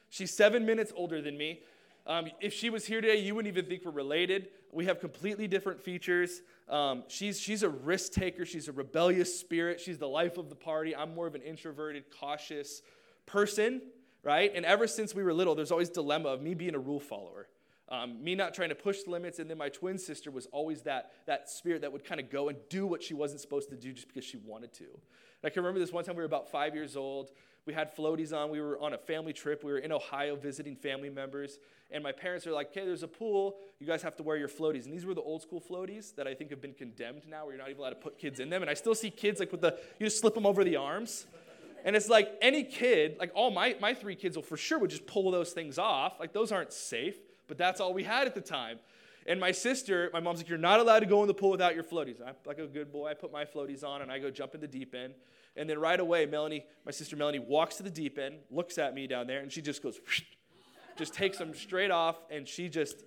She's 0.10 0.34
seven 0.34 0.66
minutes 0.66 0.94
older 0.96 1.22
than 1.22 1.38
me. 1.38 1.62
Um, 2.08 2.28
if 2.40 2.54
she 2.54 2.70
was 2.70 2.86
here 2.86 3.02
today, 3.02 3.20
you 3.20 3.36
wouldn't 3.36 3.52
even 3.56 3.70
think 3.70 3.84
we're 3.84 3.92
related. 3.92 4.50
We 4.72 4.86
have 4.86 5.00
completely 5.00 5.48
different 5.48 5.82
features. 5.82 6.42
Um, 6.70 7.04
she's, 7.08 7.40
she's 7.40 7.64
a 7.64 7.70
risk 7.70 8.14
taker. 8.14 8.46
She's 8.46 8.68
a 8.68 8.72
rebellious 8.72 9.40
spirit. 9.40 9.82
She's 9.82 9.98
the 9.98 10.08
life 10.08 10.38
of 10.38 10.50
the 10.50 10.56
party. 10.56 10.96
I'm 10.96 11.16
more 11.16 11.28
of 11.28 11.36
an 11.36 11.42
introverted, 11.42 12.06
cautious 12.20 12.82
person, 13.26 13.82
right? 14.24 14.52
And 14.56 14.66
ever 14.66 14.88
since 14.88 15.16
we 15.16 15.24
were 15.24 15.34
little, 15.34 15.56
there's 15.56 15.72
always 15.72 15.90
dilemma 15.90 16.30
of 16.30 16.42
me 16.42 16.54
being 16.54 16.76
a 16.76 16.80
rule 16.80 17.00
follower. 17.00 17.48
Um, 17.88 18.24
me 18.24 18.34
not 18.34 18.56
trying 18.56 18.70
to 18.70 18.76
push 18.76 19.04
the 19.04 19.12
limits, 19.12 19.38
and 19.38 19.50
then 19.50 19.60
my 19.60 19.70
twin 19.70 19.98
sister 19.98 20.32
was 20.32 20.48
always 20.48 20.82
that, 20.84 21.12
that 21.28 21.50
spirit 21.50 21.82
that 21.82 21.92
would 21.92 22.04
kind 22.04 22.20
of 22.20 22.32
go 22.32 22.50
and 22.50 22.58
do 22.68 22.88
what 22.88 23.04
she 23.04 23.14
wasn't 23.14 23.42
supposed 23.42 23.70
to 23.70 23.76
do 23.76 23.94
just 23.94 24.08
because 24.08 24.24
she 24.24 24.38
wanted 24.38 24.74
to. 24.74 24.86
And 24.86 24.92
I 25.44 25.50
can 25.50 25.62
remember 25.62 25.80
this 25.80 25.92
one 25.92 26.04
time 26.04 26.16
we 26.16 26.22
were 26.22 26.28
about 26.28 26.50
five 26.50 26.74
years 26.74 26.96
old. 26.96 27.30
We 27.68 27.74
had 27.74 27.96
floaties 27.96 28.32
on. 28.32 28.50
We 28.50 28.62
were 28.62 28.80
on 28.80 28.94
a 28.94 28.98
family 28.98 29.34
trip. 29.34 29.64
We 29.64 29.72
were 29.72 29.80
in 29.80 29.92
Ohio 29.92 30.36
visiting 30.36 30.76
family 30.76 31.10
members. 31.10 31.58
And 31.92 32.04
my 32.04 32.12
parents 32.12 32.46
are 32.46 32.52
like, 32.52 32.72
okay, 32.72 32.86
there's 32.86 33.04
a 33.04 33.08
pool. 33.08 33.58
You 33.80 33.88
guys 33.88 34.04
have 34.04 34.16
to 34.18 34.24
wear 34.24 34.38
your 34.38 34.48
floaties. 34.48 34.86
And 34.86 34.94
these 34.94 35.06
were 35.06 35.16
the 35.16 35.22
old 35.22 35.42
school 35.42 35.62
floaties 35.62 36.16
that 36.16 36.28
I 36.28 36.34
think 36.34 36.52
have 36.52 36.62
been 36.62 36.74
condemned 36.74 37.24
now, 37.28 37.46
where 37.46 37.56
you're 37.56 37.64
not 37.64 37.70
even 37.70 37.80
allowed 37.80 37.92
to 37.92 37.96
put 37.96 38.18
kids 38.18 38.40
in 38.40 38.50
them. 38.50 38.62
And 38.62 38.70
I 38.70 38.76
still 38.76 38.96
see 38.96 39.10
kids 39.10 39.40
like 39.40 39.52
with 39.52 39.62
the, 39.62 39.78
you 40.00 40.06
just 40.06 40.20
slip 40.20 40.36
them 40.36 40.46
over 40.46 40.64
the 40.64 40.76
arms. 40.76 41.26
And 41.84 41.96
it's 41.96 42.10
like 42.10 42.32
any 42.42 42.64
kid, 42.64 43.18
like 43.20 43.32
all 43.36 43.52
my, 43.52 43.76
my 43.80 43.94
three 43.94 44.16
kids 44.16 44.36
will 44.36 44.44
for 44.44 44.58
sure 44.58 44.80
would 44.80 44.90
just 44.90 45.06
pull 45.06 45.30
those 45.30 45.52
things 45.52 45.78
off. 45.78 46.20
Like 46.20 46.34
those 46.34 46.52
aren't 46.52 46.74
safe 46.74 47.18
but 47.48 47.58
that's 47.58 47.80
all 47.80 47.94
we 47.94 48.04
had 48.04 48.28
at 48.28 48.36
the 48.36 48.42
time. 48.42 48.80
And 49.28 49.40
my 49.40 49.52
sister, 49.52 50.10
my 50.14 50.20
mom's 50.20 50.40
like, 50.40 50.50
You're 50.50 50.58
not 50.58 50.80
allowed 50.80 51.00
to 51.00 51.06
go 51.06 51.22
in 51.22 51.28
the 51.28 51.34
pool 51.34 51.52
without 51.52 51.74
your 51.74 51.84
floaties. 51.84 52.22
I'm 52.26 52.36
like 52.46 52.60
a 52.60 52.68
good 52.68 52.92
boy. 52.92 53.08
I 53.08 53.14
put 53.14 53.32
my 53.32 53.46
floaties 53.46 53.84
on 53.84 54.02
and 54.02 54.12
I 54.12 54.20
go 54.20 54.30
jump 54.30 54.54
in 54.54 54.62
the 54.62 54.68
deep 54.68 54.94
end. 54.94 55.14
And 55.58 55.70
then 55.70 55.80
right 55.80 56.00
away, 56.00 56.26
Melanie, 56.26 56.66
my 56.86 56.92
sister 56.92 57.16
Melanie, 57.16 57.40
walks 57.40 57.78
to 57.78 57.84
the 57.84 57.90
deep 57.90 58.20
end, 58.20 58.36
looks 58.52 58.78
at 58.78 58.94
me 58.94 59.08
down 59.08 59.26
there, 59.26 59.40
and 59.40 59.52
she 59.52 59.62
just 59.62 59.82
goes, 59.82 60.00
just 60.98 61.14
takes 61.14 61.38
them 61.38 61.54
straight 61.54 61.92
off, 61.92 62.18
and 62.30 62.48
she 62.48 62.68
just 62.68 63.04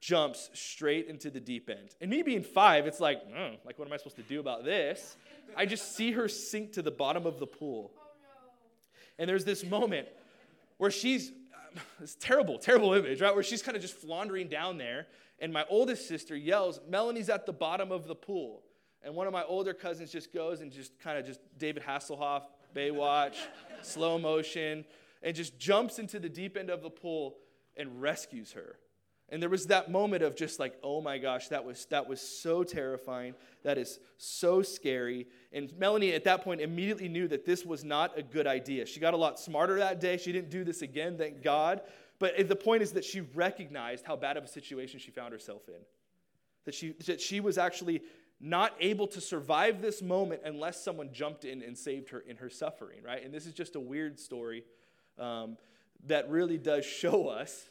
jumps 0.00 0.48
straight 0.54 1.08
into 1.08 1.30
the 1.30 1.40
deep 1.40 1.68
end. 1.68 1.94
And 2.00 2.10
me 2.10 2.22
being 2.22 2.42
five, 2.42 2.86
it's 2.86 3.00
like, 3.00 3.22
mm, 3.28 3.58
like 3.64 3.78
what 3.78 3.86
am 3.86 3.92
I 3.92 3.98
supposed 3.98 4.16
to 4.16 4.22
do 4.22 4.40
about 4.40 4.64
this? 4.64 5.16
I 5.56 5.66
just 5.66 5.94
see 5.94 6.12
her 6.12 6.26
sink 6.26 6.72
to 6.72 6.82
the 6.82 6.90
bottom 6.90 7.26
of 7.26 7.38
the 7.38 7.46
pool. 7.46 7.92
And 9.18 9.28
there's 9.28 9.44
this 9.44 9.64
moment 9.64 10.08
where 10.78 10.90
she's 10.90 11.30
this 12.00 12.16
terrible, 12.18 12.58
terrible 12.58 12.92
image, 12.94 13.20
right? 13.20 13.34
Where 13.34 13.42
she's 13.42 13.62
kind 13.62 13.76
of 13.76 13.82
just 13.82 13.94
floundering 13.94 14.48
down 14.48 14.78
there, 14.78 15.06
and 15.38 15.52
my 15.52 15.64
oldest 15.68 16.08
sister 16.08 16.36
yells, 16.36 16.80
Melanie's 16.88 17.28
at 17.28 17.46
the 17.46 17.52
bottom 17.52 17.92
of 17.92 18.06
the 18.06 18.14
pool. 18.14 18.62
And 19.02 19.14
one 19.14 19.26
of 19.26 19.32
my 19.32 19.44
older 19.44 19.72
cousins 19.72 20.12
just 20.12 20.32
goes 20.32 20.60
and 20.60 20.70
just 20.70 20.98
kind 20.98 21.18
of 21.18 21.24
just 21.24 21.40
David 21.56 21.82
Hasselhoff, 21.82 22.42
Baywatch, 22.74 23.36
slow 23.82 24.18
motion, 24.18 24.84
and 25.22 25.34
just 25.34 25.58
jumps 25.58 25.98
into 25.98 26.18
the 26.18 26.28
deep 26.28 26.56
end 26.56 26.68
of 26.70 26.82
the 26.82 26.90
pool 26.90 27.36
and 27.76 28.02
rescues 28.02 28.52
her. 28.52 28.76
And 29.30 29.40
there 29.40 29.48
was 29.48 29.66
that 29.66 29.90
moment 29.90 30.24
of 30.24 30.34
just 30.34 30.58
like, 30.58 30.76
oh 30.82 31.00
my 31.00 31.18
gosh, 31.18 31.48
that 31.48 31.64
was 31.64 31.84
that 31.86 32.08
was 32.08 32.20
so 32.20 32.64
terrifying. 32.64 33.34
That 33.62 33.78
is 33.78 34.00
so 34.18 34.60
scary. 34.60 35.28
And 35.52 35.72
Melanie 35.78 36.12
at 36.12 36.24
that 36.24 36.42
point 36.42 36.60
immediately 36.60 37.08
knew 37.08 37.28
that 37.28 37.44
this 37.44 37.64
was 37.64 37.84
not 37.84 38.18
a 38.18 38.22
good 38.22 38.46
idea. 38.46 38.86
She 38.86 38.98
got 38.98 39.14
a 39.14 39.16
lot 39.16 39.38
smarter 39.38 39.78
that 39.78 40.00
day. 40.00 40.16
She 40.16 40.32
didn't 40.32 40.50
do 40.50 40.64
this 40.64 40.82
again, 40.82 41.16
thank 41.16 41.42
God. 41.42 41.82
But 42.18 42.48
the 42.48 42.56
point 42.56 42.82
is 42.82 42.92
that 42.92 43.04
she 43.04 43.20
recognized 43.20 44.04
how 44.04 44.16
bad 44.16 44.36
of 44.36 44.44
a 44.44 44.48
situation 44.48 44.98
she 44.98 45.10
found 45.10 45.32
herself 45.32 45.68
in. 45.68 45.80
That 46.64 46.74
she 46.74 46.92
that 47.06 47.20
she 47.20 47.40
was 47.40 47.56
actually 47.56 48.02
not 48.40 48.74
able 48.80 49.06
to 49.06 49.20
survive 49.20 49.80
this 49.80 50.02
moment 50.02 50.42
unless 50.44 50.82
someone 50.82 51.10
jumped 51.12 51.44
in 51.44 51.62
and 51.62 51.76
saved 51.76 52.10
her 52.10 52.20
in 52.20 52.36
her 52.38 52.50
suffering, 52.50 53.02
right? 53.04 53.24
And 53.24 53.32
this 53.32 53.46
is 53.46 53.52
just 53.52 53.76
a 53.76 53.80
weird 53.80 54.18
story 54.18 54.64
um, 55.18 55.56
that 56.06 56.28
really 56.30 56.58
does 56.58 56.84
show 56.84 57.28
us 57.28 57.69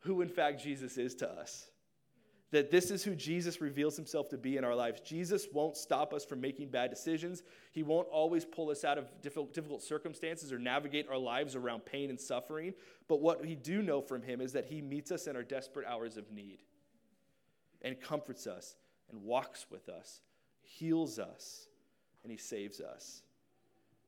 who, 0.00 0.20
in 0.20 0.28
fact, 0.28 0.62
Jesus 0.62 0.96
is 0.96 1.14
to 1.16 1.30
us. 1.30 1.70
That 2.50 2.70
this 2.70 2.90
is 2.90 3.04
who 3.04 3.14
Jesus 3.14 3.60
reveals 3.60 3.94
himself 3.94 4.30
to 4.30 4.38
be 4.38 4.56
in 4.56 4.64
our 4.64 4.74
lives. 4.74 5.00
Jesus 5.00 5.46
won't 5.52 5.76
stop 5.76 6.14
us 6.14 6.24
from 6.24 6.40
making 6.40 6.70
bad 6.70 6.88
decisions. 6.88 7.42
He 7.72 7.82
won't 7.82 8.08
always 8.08 8.46
pull 8.46 8.70
us 8.70 8.84
out 8.84 8.96
of 8.96 9.10
difficult, 9.20 9.82
circumstances 9.82 10.50
or 10.50 10.58
navigate 10.58 11.08
our 11.10 11.18
lives 11.18 11.54
around 11.54 11.84
pain 11.84 12.08
and 12.08 12.18
suffering. 12.18 12.72
But 13.06 13.20
what 13.20 13.42
we 13.42 13.54
do 13.54 13.82
know 13.82 14.00
from 14.00 14.22
him 14.22 14.40
is 14.40 14.52
that 14.54 14.64
he 14.64 14.80
meets 14.80 15.12
us 15.12 15.26
in 15.26 15.36
our 15.36 15.42
desperate 15.42 15.86
hours 15.86 16.16
of 16.16 16.30
need 16.32 16.62
and 17.82 18.00
comforts 18.00 18.46
us 18.46 18.76
and 19.10 19.22
walks 19.22 19.66
with 19.70 19.90
us, 19.90 20.20
heals 20.62 21.18
us, 21.18 21.66
and 22.22 22.32
he 22.32 22.38
saves 22.38 22.80
us. 22.80 23.22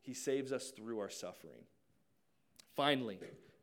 He 0.01 0.15
saves 0.15 0.51
us 0.51 0.71
through 0.71 0.99
our 0.99 1.11
suffering. 1.11 1.65
Finally, 2.75 3.19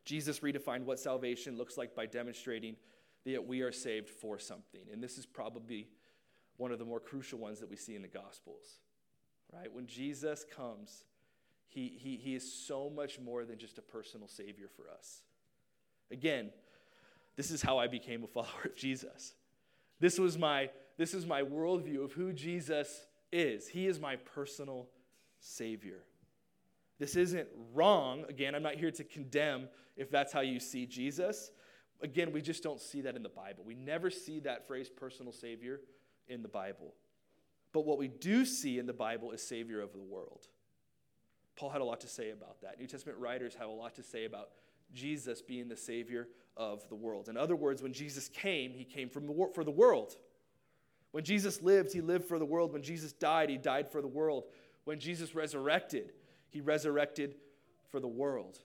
Jesus 0.08 0.40
redefined 0.40 0.86
what 0.86 1.00
salvation 1.00 1.58
looks 1.58 1.78
like 1.78 1.94
by 1.94 2.06
demonstrating 2.06 2.78
that 3.26 3.46
we 3.46 3.60
are 3.60 3.74
saved 3.74 4.10
for 4.10 4.40
something. 4.40 4.80
And 4.90 5.04
this 5.04 5.18
is 5.18 5.26
probably 5.26 5.90
one 6.56 6.72
of 6.72 6.80
the 6.80 6.86
more 6.86 7.02
crucial 7.02 7.40
ones 7.40 7.60
that 7.60 7.70
we 7.70 7.76
see 7.76 7.94
in 7.94 8.02
the 8.02 8.08
Gospels. 8.08 8.80
Right? 9.54 9.72
When 9.72 9.86
Jesus 9.86 10.46
comes, 10.56 11.04
he, 11.68 11.98
he, 12.02 12.16
he 12.16 12.36
is 12.36 12.50
so 12.50 12.90
much 12.90 13.20
more 13.20 13.44
than 13.44 13.58
just 13.58 13.80
a 13.80 13.82
personal 13.82 14.30
Savior 14.30 14.70
for 14.74 14.90
us. 14.90 15.24
Again, 16.10 16.52
this 17.36 17.52
is 17.52 17.62
how 17.62 17.78
I 17.78 17.88
became 17.88 18.24
a 18.24 18.28
follower 18.34 18.64
of 18.64 18.76
Jesus. 18.78 19.34
This 20.00 20.18
was 20.18 20.38
my, 20.38 20.70
this 20.98 21.14
is 21.14 21.26
my 21.26 21.42
worldview 21.42 22.06
of 22.06 22.14
who 22.14 22.32
Jesus 22.32 23.08
is. 23.34 23.68
He 23.68 23.88
is 23.88 24.00
my 24.00 24.16
personal 24.16 24.88
Savior. 25.42 26.04
This 27.00 27.16
isn't 27.16 27.48
wrong. 27.74 28.26
Again, 28.28 28.56
I'm 28.56 28.64
not 28.64 28.76
here 28.76 28.92
to 28.92 29.04
condemn 29.04 29.68
if 29.96 30.10
that's 30.10 30.34
how 30.34 30.42
you 30.42 30.60
see 30.60 30.86
Jesus. 30.86 31.52
Again, 32.02 32.32
we 32.32 32.42
just 32.42 32.64
don't 32.64 32.80
see 32.80 33.02
that 33.02 33.16
in 33.16 33.24
the 33.24 33.30
Bible. 33.30 33.64
We 33.66 33.76
never 33.76 34.10
see 34.10 34.40
that 34.42 34.68
phrase 34.68 34.90
personal 34.90 35.32
Savior 35.32 35.82
in 36.28 36.42
the 36.42 36.48
Bible. 36.48 36.94
But 37.74 37.86
what 37.86 37.98
we 37.98 38.08
do 38.08 38.46
see 38.46 38.80
in 38.80 38.86
the 38.86 38.94
Bible 38.94 39.32
is 39.32 39.42
Savior 39.42 39.82
of 39.82 39.94
the 39.94 40.00
world. 40.00 40.48
Paul 41.56 41.70
had 41.70 41.82
a 41.82 41.86
lot 41.86 42.00
to 42.02 42.08
say 42.08 42.32
about 42.32 42.62
that. 42.62 42.80
New 42.80 42.88
Testament 42.88 43.18
writers 43.18 43.56
have 43.56 43.68
a 43.68 43.72
lot 43.72 43.96
to 43.96 44.04
say 44.04 44.26
about 44.26 44.50
Jesus 44.94 45.42
being 45.42 45.68
the 45.68 45.78
Savior 45.78 46.28
of 46.56 46.88
the 46.90 46.96
world. 46.96 47.30
In 47.30 47.38
other 47.38 47.56
words, 47.56 47.82
when 47.82 47.94
Jesus 47.94 48.30
came, 48.30 48.72
he 48.72 48.84
came 48.84 49.10
from 49.10 49.26
the, 49.26 49.50
for 49.54 49.64
the 49.64 49.72
world. 49.72 50.16
When 51.12 51.24
Jesus 51.24 51.62
lived, 51.62 51.94
he 51.94 52.02
lived 52.02 52.26
for 52.26 52.40
the 52.40 52.46
world. 52.46 52.74
When 52.74 52.84
Jesus 52.84 53.12
died, 53.12 53.50
he 53.50 53.58
died 53.58 53.92
for 53.92 54.02
the 54.02 54.08
world. 54.08 54.46
When 54.84 55.00
Jesus 55.00 55.34
resurrected, 55.34 56.14
he 56.50 56.62
resurrected 56.62 57.36
for 57.90 58.00
the 58.00 58.08
world. 58.08 58.60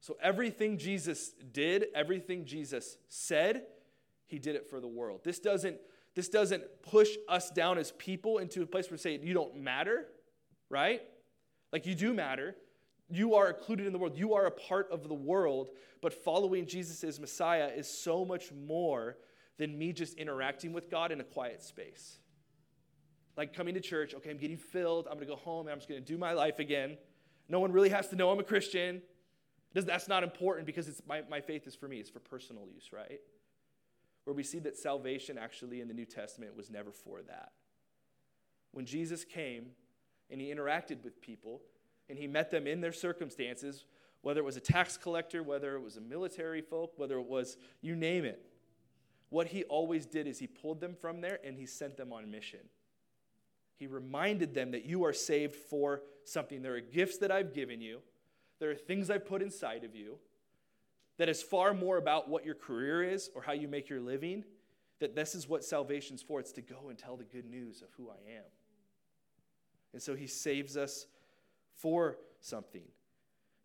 So 0.00 0.16
everything 0.20 0.78
Jesus 0.78 1.30
did, 1.52 1.86
everything 1.94 2.44
Jesus 2.44 2.96
said, 3.08 3.62
he 4.26 4.38
did 4.38 4.56
it 4.56 4.68
for 4.68 4.80
the 4.80 4.88
world. 4.88 5.20
This 5.24 5.38
doesn't 5.38 5.76
this 6.14 6.28
doesn't 6.28 6.64
push 6.82 7.08
us 7.26 7.50
down 7.50 7.78
as 7.78 7.92
people 7.92 8.36
into 8.38 8.62
a 8.62 8.66
place 8.66 8.86
where 8.86 8.96
we 8.96 8.98
say 8.98 9.18
you 9.22 9.32
don't 9.32 9.56
matter, 9.56 10.08
right? 10.68 11.00
Like 11.72 11.86
you 11.86 11.94
do 11.94 12.12
matter. 12.12 12.54
You 13.08 13.34
are 13.34 13.48
included 13.48 13.86
in 13.86 13.92
the 13.92 13.98
world. 13.98 14.16
You 14.16 14.34
are 14.34 14.46
a 14.46 14.50
part 14.50 14.88
of 14.90 15.08
the 15.08 15.14
world, 15.14 15.70
but 16.02 16.12
following 16.12 16.66
Jesus 16.66 17.02
as 17.02 17.18
Messiah 17.18 17.70
is 17.74 17.88
so 17.88 18.24
much 18.24 18.52
more 18.52 19.16
than 19.58 19.78
me 19.78 19.92
just 19.92 20.14
interacting 20.14 20.72
with 20.72 20.90
God 20.90 21.12
in 21.12 21.20
a 21.20 21.24
quiet 21.24 21.62
space. 21.62 22.18
Like 23.36 23.54
coming 23.54 23.74
to 23.74 23.80
church, 23.80 24.14
okay, 24.14 24.30
I'm 24.30 24.38
getting 24.38 24.56
filled. 24.56 25.06
I'm 25.06 25.14
going 25.14 25.26
to 25.26 25.34
go 25.34 25.36
home 25.36 25.66
and 25.66 25.72
I'm 25.72 25.78
just 25.78 25.88
going 25.88 26.02
to 26.02 26.06
do 26.06 26.18
my 26.18 26.32
life 26.32 26.58
again. 26.58 26.98
No 27.48 27.60
one 27.60 27.72
really 27.72 27.88
has 27.88 28.08
to 28.08 28.16
know 28.16 28.30
I'm 28.30 28.38
a 28.38 28.44
Christian. 28.44 29.02
That's 29.74 30.08
not 30.08 30.22
important 30.22 30.66
because 30.66 30.88
it's 30.88 31.00
my, 31.06 31.22
my 31.30 31.40
faith 31.40 31.66
is 31.66 31.74
for 31.74 31.88
me, 31.88 31.98
it's 31.98 32.10
for 32.10 32.20
personal 32.20 32.66
use, 32.66 32.92
right? 32.92 33.20
Where 34.24 34.34
we 34.34 34.42
see 34.42 34.58
that 34.60 34.76
salvation 34.76 35.38
actually 35.38 35.80
in 35.80 35.88
the 35.88 35.94
New 35.94 36.04
Testament 36.04 36.56
was 36.56 36.70
never 36.70 36.92
for 36.92 37.22
that. 37.22 37.52
When 38.72 38.84
Jesus 38.84 39.24
came 39.24 39.68
and 40.30 40.40
he 40.40 40.52
interacted 40.52 41.02
with 41.02 41.20
people 41.20 41.62
and 42.08 42.18
he 42.18 42.26
met 42.26 42.50
them 42.50 42.66
in 42.66 42.80
their 42.80 42.92
circumstances, 42.92 43.84
whether 44.20 44.40
it 44.40 44.44
was 44.44 44.56
a 44.56 44.60
tax 44.60 44.96
collector, 44.96 45.42
whether 45.42 45.74
it 45.74 45.80
was 45.82 45.96
a 45.96 46.00
military 46.00 46.60
folk, 46.60 46.92
whether 46.96 47.18
it 47.18 47.26
was 47.26 47.56
you 47.80 47.96
name 47.96 48.24
it, 48.24 48.44
what 49.30 49.48
he 49.48 49.64
always 49.64 50.04
did 50.04 50.26
is 50.26 50.38
he 50.38 50.46
pulled 50.46 50.80
them 50.80 50.94
from 51.00 51.22
there 51.22 51.38
and 51.44 51.56
he 51.56 51.64
sent 51.64 51.96
them 51.96 52.12
on 52.12 52.30
mission. 52.30 52.60
He 53.78 53.86
reminded 53.86 54.54
them 54.54 54.70
that 54.72 54.84
you 54.84 55.04
are 55.04 55.12
saved 55.12 55.56
for 55.56 56.02
something. 56.24 56.62
There 56.62 56.74
are 56.74 56.80
gifts 56.80 57.18
that 57.18 57.30
I've 57.30 57.52
given 57.52 57.80
you, 57.80 58.00
there 58.60 58.70
are 58.70 58.76
things 58.76 59.10
I've 59.10 59.26
put 59.26 59.42
inside 59.42 59.82
of 59.82 59.96
you 59.96 60.18
that 61.18 61.28
is 61.28 61.42
far 61.42 61.74
more 61.74 61.96
about 61.96 62.28
what 62.28 62.44
your 62.44 62.54
career 62.54 63.02
is 63.02 63.28
or 63.34 63.42
how 63.42 63.52
you 63.52 63.66
make 63.66 63.88
your 63.88 64.00
living. 64.00 64.44
That 65.00 65.16
this 65.16 65.34
is 65.34 65.48
what 65.48 65.64
salvation's 65.64 66.22
for. 66.22 66.38
It's 66.38 66.52
to 66.52 66.62
go 66.62 66.88
and 66.88 66.96
tell 66.96 67.16
the 67.16 67.24
good 67.24 67.44
news 67.44 67.82
of 67.82 67.88
who 67.96 68.08
I 68.08 68.36
am. 68.36 68.44
And 69.92 70.00
so 70.00 70.14
he 70.14 70.28
saves 70.28 70.76
us 70.76 71.06
for 71.74 72.18
something. 72.40 72.84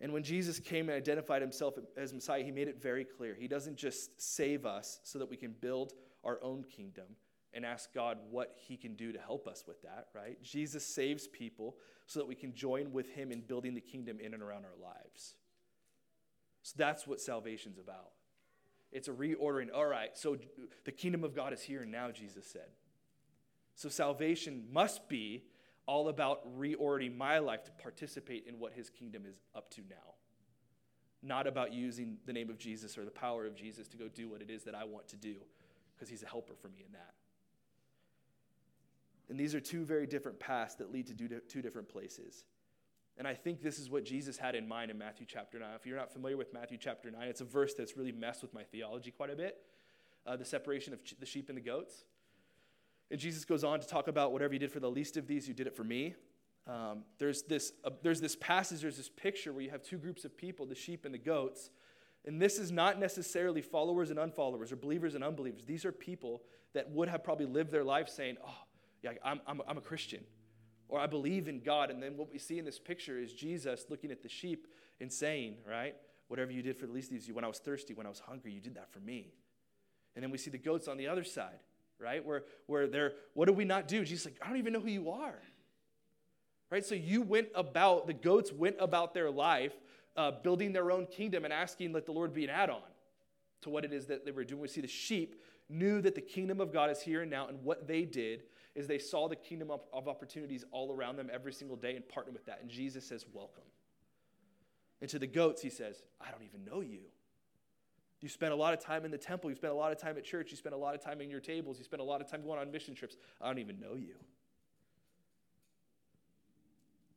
And 0.02 0.14
when 0.14 0.24
Jesus 0.24 0.60
came 0.60 0.90
and 0.90 0.98
identified 0.98 1.44
himself 1.44 1.76
as 1.96 2.12
Messiah, 2.12 2.44
he 2.44 2.52
made 2.52 2.68
it 2.68 2.82
very 2.82 3.06
clear. 3.06 3.36
He 3.40 3.48
doesn't 3.48 3.78
just 3.78 4.20
save 4.20 4.66
us 4.66 5.00
so 5.04 5.20
that 5.20 5.30
we 5.30 5.38
can 5.38 5.52
build 5.52 5.94
our 6.24 6.40
own 6.44 6.64
kingdom 6.64 7.06
and 7.54 7.66
ask 7.66 7.94
God 7.94 8.18
what 8.30 8.54
he 8.68 8.78
can 8.78 8.96
do 8.96 9.12
to 9.12 9.20
help 9.20 9.48
us 9.48 9.64
with 9.68 9.82
that, 9.82 10.08
right? 10.14 10.42
Jesus 10.44 10.86
saves 10.86 11.28
people 11.28 11.76
so 12.06 12.20
that 12.20 12.28
we 12.28 12.36
can 12.36 12.54
join 12.54 12.92
with 12.92 13.10
him 13.10 13.32
in 13.32 13.42
building 13.42 13.74
the 13.74 13.82
kingdom 13.82 14.20
in 14.20 14.34
and 14.34 14.44
around 14.44 14.66
our 14.66 14.78
lives. 14.82 15.36
So 16.62 16.76
that's 16.78 17.08
what 17.08 17.22
salvation's 17.22 17.80
about. 17.80 18.12
It's 18.92 19.08
a 19.08 19.12
reordering. 19.12 19.68
All 19.74 19.86
right, 19.86 20.18
so 20.18 20.38
the 20.86 20.92
kingdom 20.92 21.24
of 21.24 21.36
God 21.36 21.54
is 21.54 21.62
here 21.62 21.82
and 21.82 21.92
now, 21.92 22.12
Jesus 22.12 22.46
said. 22.46 22.68
So 23.76 23.90
salvation 23.90 24.66
must 24.72 25.08
be 25.08 25.44
all 25.86 26.10
about 26.10 26.46
reordering 26.58 27.16
my 27.16 27.40
life 27.40 27.64
to 27.64 27.72
participate 27.72 28.46
in 28.48 28.60
what 28.60 28.74
his 28.74 28.90
kingdom 28.90 29.24
is 29.26 29.36
up 29.56 29.70
to 29.72 29.82
now. 29.90 30.16
Not 31.24 31.48
about 31.48 31.74
using 31.74 32.18
the 32.26 32.34
name 32.34 32.50
of 32.50 32.58
Jesus 32.58 32.98
or 32.98 33.06
the 33.06 33.12
power 33.12 33.46
of 33.46 33.56
Jesus 33.56 33.88
to 33.90 33.98
go 33.98 34.08
do 34.08 34.30
what 34.30 34.42
it 34.42 34.50
is 34.50 34.64
that 34.64 34.76
I 34.76 34.84
want 34.84 35.08
to 35.10 35.16
do, 35.16 35.36
because 35.96 36.10
he's 36.10 36.24
a 36.24 36.28
helper 36.28 36.54
for 36.62 36.68
me 36.70 36.84
in 36.86 36.92
that. 36.94 37.14
And 39.30 39.40
these 39.40 39.54
are 39.54 39.60
two 39.60 39.84
very 39.84 40.08
different 40.08 40.40
paths 40.40 40.76
that 40.76 40.92
lead 40.92 41.08
to 41.08 41.42
two 41.48 41.62
different 41.62 41.90
places. 41.90 42.46
And 43.18 43.28
I 43.28 43.34
think 43.34 43.62
this 43.62 43.80
is 43.80 43.90
what 43.90 44.06
Jesus 44.06 44.38
had 44.38 44.56
in 44.56 44.68
mind 44.68 44.92
in 44.92 44.98
Matthew 44.98 45.26
chapter 45.28 45.58
9. 45.60 45.70
If 45.76 45.86
you're 45.86 45.98
not 45.98 46.14
familiar 46.14 46.38
with 46.38 46.54
Matthew 46.54 46.78
chapter 46.78 47.10
9, 47.10 47.22
it's 47.24 47.42
a 47.42 47.46
verse 47.46 47.74
that's 47.74 47.98
really 47.98 48.12
messed 48.12 48.42
with 48.42 48.54
my 48.54 48.64
theology 48.64 49.12
quite 49.12 49.32
a 49.32 49.36
bit 49.36 49.58
uh, 50.28 50.36
the 50.36 50.46
separation 50.46 50.94
of 50.94 51.00
the 51.20 51.26
sheep 51.26 51.50
and 51.50 51.58
the 51.58 51.62
goats. 51.62 52.04
And 53.10 53.20
Jesus 53.20 53.46
goes 53.46 53.64
on 53.64 53.80
to 53.80 53.88
talk 53.88 54.08
about 54.10 54.34
whatever 54.34 54.54
you 54.54 54.60
did 54.60 54.72
for 54.72 54.82
the 54.82 54.92
least 54.92 55.16
of 55.16 55.26
these, 55.26 55.48
you 55.48 55.54
did 55.54 55.68
it 55.68 55.76
for 55.76 55.86
me. 55.86 56.16
Um, 56.68 57.06
there's, 57.18 57.44
this, 57.44 57.72
uh, 57.86 57.92
there's 58.04 58.20
this 58.20 58.36
passage, 58.36 58.82
there's 58.82 58.98
this 58.98 59.10
picture 59.10 59.54
where 59.54 59.62
you 59.62 59.70
have 59.70 59.82
two 59.82 59.98
groups 59.98 60.26
of 60.26 60.36
people, 60.36 60.66
the 60.66 60.76
sheep 60.76 61.06
and 61.06 61.14
the 61.14 61.20
goats. 61.20 61.70
And 62.26 62.42
this 62.42 62.60
is 62.60 62.74
not 62.74 63.00
necessarily 63.00 63.62
followers 63.62 64.10
and 64.10 64.20
unfollowers 64.20 64.74
or 64.74 64.76
believers 64.76 65.16
and 65.16 65.24
unbelievers. 65.24 65.64
These 65.66 65.86
are 65.86 65.94
people 65.94 66.42
that 66.74 66.92
would 66.92 67.08
have 67.08 67.24
probably 67.24 67.46
lived 67.46 67.72
their 67.72 67.86
life 67.86 68.10
saying, 68.10 68.36
Oh, 68.46 68.67
yeah, 69.04 69.12
I'm, 69.24 69.42
I'm, 69.48 69.62
I'm 69.68 69.78
a 69.78 69.82
Christian, 69.82 70.24
or 70.90 71.00
I 71.00 71.08
believe 71.08 71.48
in 71.48 71.60
God. 71.60 71.90
And 71.92 72.02
then 72.02 72.18
what 72.18 72.32
we 72.32 72.40
see 72.40 72.60
in 72.60 72.66
this 72.66 72.80
picture 72.80 73.20
is 73.20 73.34
Jesus 73.34 73.86
looking 73.90 74.12
at 74.12 74.24
the 74.24 74.30
sheep 74.30 74.68
and 75.00 75.12
saying, 75.12 75.58
right, 75.70 75.96
whatever 76.28 76.52
you 76.52 76.62
did 76.62 76.78
for 76.78 76.88
the 76.88 76.94
least 76.94 77.12
of 77.12 77.14
these, 77.14 77.32
when 77.32 77.44
I 77.44 77.48
was 77.48 77.60
thirsty, 77.60 77.94
when 77.94 78.06
I 78.06 78.10
was 78.10 78.20
hungry, 78.20 78.52
you 78.52 78.62
did 78.62 78.76
that 78.76 78.92
for 78.92 79.00
me. 79.00 79.34
And 80.16 80.24
then 80.24 80.32
we 80.32 80.38
see 80.38 80.50
the 80.50 80.58
goats 80.58 80.88
on 80.88 80.98
the 80.98 81.08
other 81.08 81.24
side, 81.24 81.60
right, 82.00 82.26
where, 82.26 82.44
where 82.66 82.88
they're, 82.88 83.14
what 83.34 83.46
do 83.46 83.54
we 83.54 83.66
not 83.66 83.88
do? 83.88 84.04
Jesus 84.04 84.26
like, 84.26 84.38
I 84.42 84.48
don't 84.48 84.58
even 84.58 84.74
know 84.74 84.80
who 84.80 84.90
you 84.90 85.12
are. 85.12 85.40
Right? 86.70 86.86
So 86.86 86.96
you 86.96 87.22
went 87.22 87.48
about, 87.56 88.08
the 88.08 88.14
goats 88.14 88.52
went 88.52 88.76
about 88.80 89.14
their 89.14 89.32
life 89.32 89.74
uh, 90.18 90.32
building 90.32 90.74
their 90.74 90.92
own 90.92 91.06
kingdom 91.06 91.46
and 91.46 91.54
asking, 91.54 91.94
let 91.94 92.06
the 92.06 92.12
Lord 92.12 92.34
be 92.34 92.44
an 92.44 92.50
add 92.50 92.70
on 92.70 92.82
to 93.62 93.70
what 93.70 93.86
it 93.86 93.94
is 93.94 94.08
that 94.08 94.26
they 94.26 94.32
were 94.32 94.44
doing. 94.44 94.62
We 94.62 94.68
see 94.68 94.82
the 94.82 94.88
sheep 94.88 95.42
knew 95.70 96.02
that 96.02 96.16
the 96.16 96.22
kingdom 96.22 96.60
of 96.60 96.74
God 96.74 96.90
is 96.90 97.02
here 97.02 97.22
and 97.22 97.32
now, 97.32 97.48
and 97.48 97.64
what 97.64 97.88
they 97.88 98.04
did 98.04 98.44
is 98.78 98.88
they 98.88 99.00
saw 99.00 99.28
the 99.28 99.36
kingdom 99.36 99.72
of, 99.72 99.82
of 99.92 100.08
opportunities 100.08 100.64
all 100.72 100.94
around 100.94 101.18
them 101.18 101.30
every 101.34 101.52
single 101.52 101.76
day 101.76 101.96
and 101.96 102.08
partnered 102.08 102.36
with 102.36 102.46
that. 102.46 102.60
And 102.62 102.70
Jesus 102.70 103.06
says, 103.06 103.26
Welcome. 103.34 103.64
And 105.02 105.10
to 105.10 105.20
the 105.20 105.28
goats, 105.28 105.62
he 105.62 105.70
says, 105.70 106.04
I 106.22 106.32
don't 106.32 106.44
even 106.44 106.64
know 106.64 106.82
you. 106.82 107.02
You 108.22 108.30
spend 108.30 108.54
a 108.54 108.56
lot 108.56 108.74
of 108.74 108.80
time 108.80 109.04
in 109.04 109.12
the 109.12 109.18
temple. 109.18 109.50
You 109.50 109.56
spend 109.56 109.74
a 109.74 109.76
lot 109.76 109.92
of 109.92 110.00
time 110.00 110.18
at 110.18 110.24
church. 110.24 110.50
You 110.52 110.58
spend 110.58 110.74
a 110.74 110.78
lot 110.78 110.96
of 110.96 111.04
time 111.04 111.22
in 111.22 111.30
your 111.30 111.40
tables. 111.40 111.78
You 111.78 111.84
spend 111.84 112.02
a 112.02 112.06
lot 112.06 112.22
of 112.22 112.30
time 112.30 112.44
going 112.44 112.60
on 112.60 112.72
mission 112.72 112.96
trips. 112.96 113.18
I 113.42 113.48
don't 113.48 113.60
even 113.60 113.80
know 113.80 113.96
you. 113.96 114.16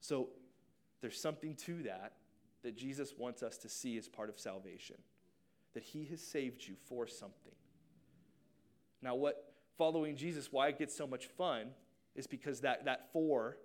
So 0.01 0.29
there's 1.01 1.20
something 1.20 1.55
to 1.57 1.83
that 1.85 2.14
that 2.62 2.77
Jesus 2.77 3.14
wants 3.16 3.42
us 3.42 3.57
to 3.59 3.68
see 3.68 3.96
as 3.96 4.09
part 4.09 4.29
of 4.29 4.38
salvation 4.38 4.96
that 5.73 5.83
he 5.83 6.05
has 6.07 6.20
saved 6.20 6.66
you 6.66 6.75
for 6.88 7.07
something. 7.07 7.55
Now, 9.03 9.14
what 9.14 9.50
following 9.81 10.14
Jesus, 10.14 10.53
why 10.53 10.69
it 10.69 10.79
gets 10.79 10.95
so 10.95 11.07
much 11.07 11.25
fun 11.25 11.69
is 12.14 12.27
because 12.27 12.61
that, 12.61 12.85
that 12.85 13.11
for 13.14 13.57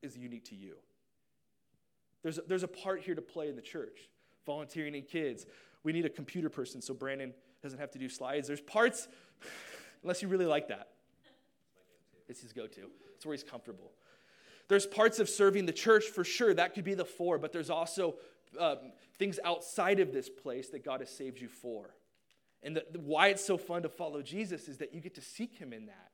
is 0.00 0.16
unique 0.16 0.46
to 0.46 0.54
you. 0.54 0.76
There's 2.22 2.38
a, 2.38 2.40
there's 2.48 2.62
a 2.62 2.68
part 2.68 3.02
here 3.02 3.14
to 3.14 3.20
play 3.20 3.50
in 3.50 3.54
the 3.54 3.60
church. 3.60 4.08
Volunteering 4.46 4.94
in 4.94 5.02
kids. 5.02 5.44
We 5.84 5.92
need 5.92 6.06
a 6.06 6.08
computer 6.08 6.48
person 6.48 6.80
so 6.80 6.94
Brandon 6.94 7.34
doesn't 7.62 7.78
have 7.78 7.90
to 7.90 7.98
do 7.98 8.08
slides. 8.08 8.46
There's 8.46 8.62
parts, 8.62 9.08
unless 10.02 10.22
you 10.22 10.28
really 10.28 10.46
like 10.46 10.68
that. 10.68 10.88
It's 12.30 12.40
his 12.40 12.54
go 12.54 12.66
to, 12.66 12.88
it's 13.14 13.26
where 13.26 13.34
he's 13.34 13.44
comfortable. 13.44 13.92
There's 14.68 14.86
parts 14.86 15.18
of 15.18 15.28
serving 15.28 15.66
the 15.66 15.72
church 15.74 16.04
for 16.06 16.24
sure, 16.24 16.54
that 16.54 16.72
could 16.72 16.84
be 16.84 16.94
the 16.94 17.04
for, 17.04 17.36
but 17.36 17.52
there's 17.52 17.68
also 17.68 18.14
um, 18.58 18.78
things 19.18 19.38
outside 19.44 20.00
of 20.00 20.14
this 20.14 20.30
place 20.30 20.70
that 20.70 20.82
God 20.82 21.00
has 21.00 21.10
saved 21.10 21.38
you 21.38 21.48
for. 21.48 21.90
And 22.62 22.76
the, 22.76 22.84
the, 22.92 23.00
why 23.00 23.28
it's 23.28 23.44
so 23.44 23.56
fun 23.56 23.82
to 23.82 23.88
follow 23.88 24.22
Jesus 24.22 24.68
is 24.68 24.78
that 24.78 24.92
you 24.92 25.00
get 25.00 25.14
to 25.14 25.20
seek 25.20 25.54
him 25.54 25.72
in 25.72 25.86
that. 25.86 26.10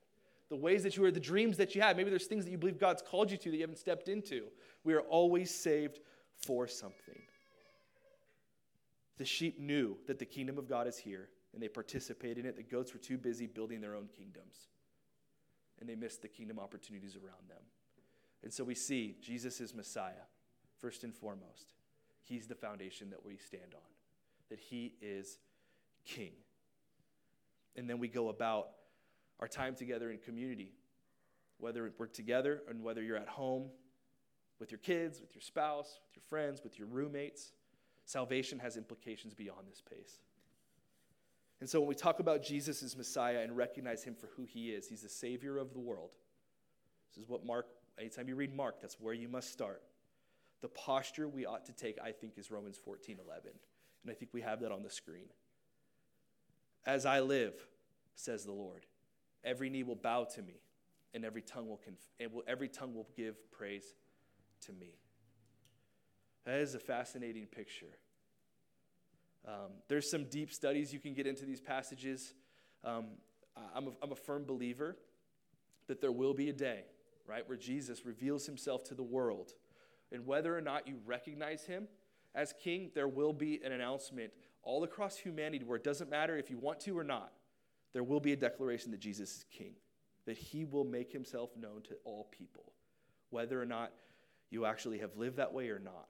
The 0.51 0.57
ways 0.57 0.83
that 0.83 0.97
you 0.97 1.05
are, 1.05 1.11
the 1.11 1.21
dreams 1.21 1.57
that 1.57 1.75
you 1.75 1.81
have. 1.81 1.97
Maybe 1.97 2.11
there's 2.11 2.27
things 2.27 2.45
that 2.45 2.51
you 2.51 2.59
believe 2.59 2.79
God's 2.79 3.03
called 3.03 3.31
you 3.31 3.37
to 3.39 3.51
that 3.51 3.57
you 3.57 3.63
haven't 3.63 3.79
stepped 3.79 4.09
into. 4.09 4.49
We 4.85 4.95
are 4.95 5.01
always 5.01 5.55
saved 5.55 6.01
for 6.37 6.69
something. 6.69 7.23
The 9.17 9.25
sheep 9.25 9.59
knew 9.59 9.97
that 10.07 10.19
the 10.19 10.27
kingdom 10.27 10.59
of 10.59 10.69
God 10.69 10.87
is 10.87 10.99
here, 10.99 11.29
and 11.53 11.63
they 11.63 11.69
participated 11.69 12.39
in 12.39 12.47
it. 12.47 12.57
The 12.57 12.63
goats 12.63 12.93
were 12.93 12.99
too 12.99 13.17
busy 13.17 13.47
building 13.47 13.81
their 13.81 13.95
own 13.95 14.09
kingdoms, 14.17 14.69
and 15.81 15.89
they 15.89 15.95
missed 15.95 16.21
the 16.21 16.29
kingdom 16.29 16.59
opportunities 16.59 17.17
around 17.17 17.49
them. 17.49 17.63
And 18.43 18.53
so 18.53 18.65
we 18.65 18.75
see 18.75 19.17
Jesus 19.23 19.61
is 19.61 19.73
Messiah, 19.73 20.27
first 20.81 21.05
and 21.05 21.15
foremost. 21.15 21.73
He's 22.23 22.47
the 22.47 22.55
foundation 22.55 23.11
that 23.11 23.25
we 23.25 23.37
stand 23.37 23.75
on, 23.75 23.91
that 24.51 24.59
He 24.59 24.95
is 25.01 25.39
king. 26.05 26.33
And 27.77 27.89
then 27.89 27.99
we 27.99 28.09
go 28.09 28.29
about 28.29 28.69
our 29.41 29.49
time 29.49 29.75
together 29.75 30.11
in 30.11 30.19
community, 30.19 30.73
whether 31.59 31.93
we're 31.99 32.07
together 32.07 32.63
and 32.69 32.83
whether 32.83 33.03
you're 33.03 33.17
at 33.17 33.29
home 33.29 33.71
with 34.61 34.71
your 34.71 34.79
kids, 34.79 35.21
with 35.21 35.35
your 35.35 35.43
spouse, 35.43 35.99
with 36.07 36.17
your 36.17 36.23
friends, 36.29 36.63
with 36.63 36.79
your 36.79 36.87
roommates. 36.89 37.53
Salvation 38.05 38.59
has 38.59 38.77
implications 38.77 39.35
beyond 39.35 39.67
this 39.69 39.83
pace. 39.83 40.21
And 41.61 41.69
so 41.69 41.81
when 41.81 41.89
we 41.89 41.95
talk 41.95 42.21
about 42.21 42.43
Jesus 42.43 42.83
as 42.83 42.97
Messiah 42.97 43.41
and 43.41 43.57
recognize 43.57 44.05
him 44.05 44.15
for 44.15 44.29
who 44.37 44.45
he 44.45 44.71
is, 44.71 44.87
he's 44.87 45.03
the 45.03 45.09
Savior 45.09 45.57
of 45.57 45.73
the 45.73 45.79
world. 45.79 46.11
This 47.11 47.23
is 47.23 47.29
what 47.29 47.45
Mark, 47.45 47.67
anytime 47.99 48.29
you 48.29 48.37
read 48.37 48.55
Mark, 48.55 48.81
that's 48.81 49.01
where 49.01 49.15
you 49.15 49.29
must 49.29 49.53
start. 49.53 49.83
The 50.61 50.69
posture 50.69 51.29
we 51.29 51.47
ought 51.47 51.65
to 51.67 51.73
take, 51.73 51.99
I 52.03 52.13
think, 52.13 52.39
is 52.39 52.51
Romans 52.51 52.79
14 52.83 53.19
11. 53.25 53.51
And 54.03 54.11
I 54.11 54.15
think 54.15 54.33
we 54.35 54.43
have 54.43 54.61
that 54.61 54.73
on 54.73 54.83
the 54.83 54.91
screen. 54.91 55.27
As 56.87 57.07
I 57.07 57.21
live, 57.21 57.55
says 58.15 58.45
the 58.45 58.53
Lord, 58.53 58.87
every 59.43 59.71
knee 59.71 59.83
will 59.83 59.97
bow 59.97 60.25
to 60.35 60.43
me, 60.43 60.61
and 61.15 61.25
every 61.25 61.43
tongue 61.43 61.69
will, 61.69 61.81
conf- 61.83 61.99
and 62.21 62.33
will, 62.33 62.43
every 62.47 62.69
tongue 62.69 62.95
will 62.95 63.09
give 63.17 63.51
praise 63.51 63.95
to 64.67 64.73
me. 64.73 64.99
That 66.45 66.61
is 66.61 66.75
a 66.75 66.79
fascinating 66.79 67.47
picture. 67.47 67.99
Um, 69.47 69.73
there's 69.89 70.11
some 70.11 70.25
deep 70.25 70.53
studies 70.53 70.93
you 70.93 71.01
can 71.01 71.15
get 71.15 71.27
into 71.27 71.45
these 71.45 71.61
passages. 71.61 72.35
Um, 72.83 73.07
I'm, 73.75 73.89
a, 73.89 73.91
I'm 74.03 74.13
a 74.13 74.17
firm 74.17 74.45
believer 74.45 74.97
that 75.87 76.01
there 76.01 76.13
will 76.13 76.35
be 76.35 76.49
a 76.49 76.53
day, 76.53 76.85
right, 77.27 77.47
where 77.47 77.59
Jesus 77.59 78.05
reveals 78.05 78.47
himself 78.47 78.85
to 78.85 78.95
the 78.95 79.03
world. 79.03 79.53
And 80.13 80.27
whether 80.27 80.57
or 80.57 80.61
not 80.61 80.87
you 80.87 80.99
recognize 81.05 81.65
him 81.65 81.89
as 82.35 82.55
king, 82.63 82.91
there 82.95 83.09
will 83.09 83.33
be 83.33 83.61
an 83.65 83.73
announcement 83.73 84.33
all 84.65 84.85
across 84.85 85.17
humanity 85.17 85.65
where 85.65 85.77
it 85.77 85.85
doesn't 85.85 86.11
matter 86.11 86.37
if 86.37 86.51
you 86.51 86.59
want 86.59 86.81
to 86.81 86.99
or 86.99 87.05
not, 87.05 87.33
there 87.93 88.03
will 88.03 88.21
be 88.21 88.33
a 88.33 88.37
declaration 88.37 88.91
that 88.91 89.01
Jesus 89.01 89.39
is 89.39 89.45
king, 89.51 89.75
that 90.27 90.37
he 90.37 90.65
will 90.65 90.85
make 90.85 91.13
himself 91.13 91.51
known 91.57 91.83
to 91.83 91.95
all 92.05 92.29
people, 92.31 92.73
whether 93.31 93.61
or 93.61 93.67
not 93.67 93.93
you 94.51 94.65
actually 94.65 94.99
have 94.99 95.17
lived 95.17 95.37
that 95.37 95.53
way 95.53 95.69
or 95.69 95.79
not. 95.79 96.09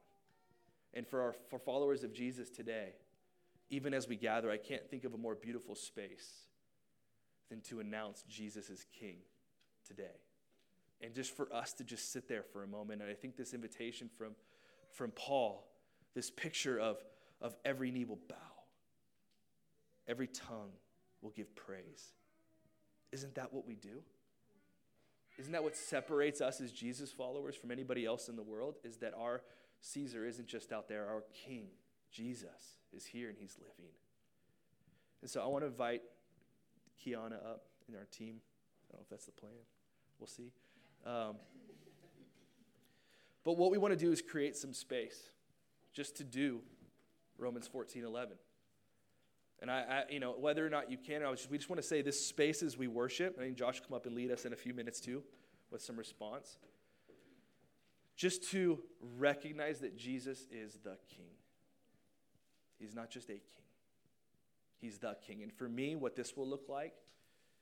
And 0.93 1.07
for 1.07 1.21
our 1.21 1.35
for 1.49 1.59
followers 1.59 2.03
of 2.03 2.13
Jesus 2.13 2.49
today, 2.49 2.93
even 3.69 3.93
as 3.93 4.07
we 4.07 4.15
gather, 4.15 4.49
I 4.49 4.57
can't 4.57 4.89
think 4.89 5.03
of 5.03 5.13
a 5.13 5.17
more 5.17 5.35
beautiful 5.35 5.75
space 5.75 6.47
than 7.49 7.61
to 7.61 7.79
announce 7.79 8.23
Jesus 8.29 8.69
is 8.69 8.85
king 8.97 9.17
today. 9.87 10.21
And 11.01 11.13
just 11.13 11.35
for 11.35 11.53
us 11.53 11.73
to 11.73 11.83
just 11.83 12.11
sit 12.11 12.27
there 12.27 12.43
for 12.43 12.63
a 12.63 12.67
moment. 12.67 13.01
And 13.01 13.11
I 13.11 13.13
think 13.13 13.35
this 13.35 13.53
invitation 13.53 14.09
from, 14.17 14.31
from 14.91 15.11
Paul, 15.11 15.67
this 16.13 16.31
picture 16.31 16.79
of, 16.79 16.97
of 17.41 17.55
every 17.65 17.91
knee 17.91 18.05
will 18.05 18.19
bow, 18.27 18.35
every 20.07 20.27
tongue 20.27 20.71
will 21.21 21.31
give 21.31 21.55
praise. 21.55 22.13
Isn't 23.11 23.35
that 23.35 23.53
what 23.53 23.65
we 23.65 23.75
do? 23.75 24.01
Isn't 25.37 25.51
that 25.51 25.63
what 25.63 25.75
separates 25.75 26.39
us 26.41 26.61
as 26.61 26.71
Jesus 26.71 27.11
followers 27.11 27.55
from 27.55 27.71
anybody 27.71 28.05
else 28.05 28.29
in 28.29 28.35
the 28.35 28.43
world? 28.43 28.75
Is 28.83 28.97
that 28.97 29.13
our 29.17 29.41
Caesar 29.81 30.25
isn't 30.25 30.47
just 30.47 30.71
out 30.71 30.87
there, 30.87 31.07
our 31.07 31.23
King, 31.33 31.67
Jesus, 32.11 32.77
is 32.93 33.05
here 33.05 33.29
and 33.29 33.37
he's 33.37 33.57
living. 33.59 33.91
And 35.21 35.29
so 35.29 35.41
I 35.41 35.47
want 35.47 35.63
to 35.63 35.67
invite 35.67 36.01
Kiana 37.03 37.35
up 37.35 37.65
in 37.89 37.95
our 37.95 38.05
team. 38.11 38.35
I 38.89 38.93
don't 38.93 38.99
know 38.99 39.03
if 39.03 39.09
that's 39.09 39.25
the 39.25 39.31
plan. 39.31 39.53
We'll 40.19 40.27
see. 40.27 40.51
Um, 41.05 41.35
but 43.43 43.57
what 43.57 43.71
we 43.71 43.77
want 43.77 43.91
to 43.91 43.99
do 43.99 44.11
is 44.11 44.21
create 44.21 44.55
some 44.55 44.73
space 44.73 45.29
just 45.93 46.15
to 46.17 46.23
do 46.23 46.61
Romans 47.37 47.67
14 47.67 48.03
11. 48.03 48.37
And 49.61 49.71
I, 49.71 49.79
I, 49.79 50.03
you 50.09 50.19
know, 50.19 50.35
whether 50.37 50.65
or 50.65 50.69
not 50.69 50.91
you 50.91 50.97
can, 50.97 51.21
just, 51.21 51.49
we 51.49 51.57
just 51.57 51.69
want 51.69 51.81
to 51.81 51.87
say 51.87 52.01
this 52.01 52.23
space 52.23 52.61
as 52.61 52.77
we 52.77 52.87
worship. 52.87 53.37
I 53.39 53.43
think 53.43 53.57
Josh 53.57 53.79
will 53.79 53.87
come 53.87 53.95
up 53.95 54.05
and 54.05 54.13
lead 54.13 54.29
us 54.29 54.45
in 54.45 54.51
a 54.51 54.55
few 54.55 54.73
minutes 54.73 54.99
too 54.99 55.23
with 55.71 55.81
some 55.81 55.95
response. 55.95 56.57
Just 58.15 58.49
to 58.51 58.79
recognize 59.17 59.79
that 59.79 59.97
Jesus 59.97 60.47
is 60.51 60.79
the 60.83 60.97
King. 61.09 61.31
He's 62.79 62.93
not 62.93 63.09
just 63.09 63.29
a 63.29 63.33
king, 63.33 63.41
He's 64.79 64.97
the 64.99 65.15
King. 65.25 65.43
And 65.43 65.51
for 65.51 65.69
me, 65.69 65.95
what 65.95 66.15
this 66.15 66.35
will 66.35 66.47
look 66.47 66.65
like 66.67 66.93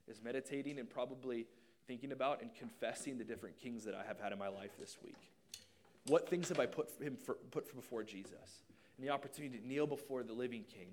is 0.07 0.21
meditating 0.21 0.79
and 0.79 0.89
probably 0.89 1.47
thinking 1.87 2.11
about 2.11 2.41
and 2.41 2.53
confessing 2.53 3.17
the 3.17 3.23
different 3.23 3.57
kings 3.57 3.83
that 3.85 3.95
I 3.95 4.03
have 4.03 4.19
had 4.19 4.31
in 4.31 4.39
my 4.39 4.47
life 4.47 4.71
this 4.79 4.97
week. 5.03 5.15
What 6.07 6.29
things 6.29 6.49
have 6.49 6.59
I 6.59 6.65
put, 6.65 6.89
him 7.01 7.15
for, 7.15 7.35
put 7.51 7.73
before 7.75 8.03
Jesus? 8.03 8.63
And 8.97 9.07
the 9.07 9.11
opportunity 9.11 9.57
to 9.57 9.67
kneel 9.67 9.87
before 9.87 10.23
the 10.23 10.33
living 10.33 10.63
King 10.63 10.89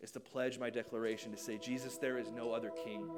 is 0.00 0.10
to 0.12 0.20
pledge 0.20 0.58
my 0.58 0.70
declaration 0.70 1.32
to 1.32 1.38
say, 1.38 1.58
Jesus, 1.58 1.96
there 1.96 2.18
is 2.18 2.30
no 2.30 2.52
other 2.52 2.70
King 2.84 3.08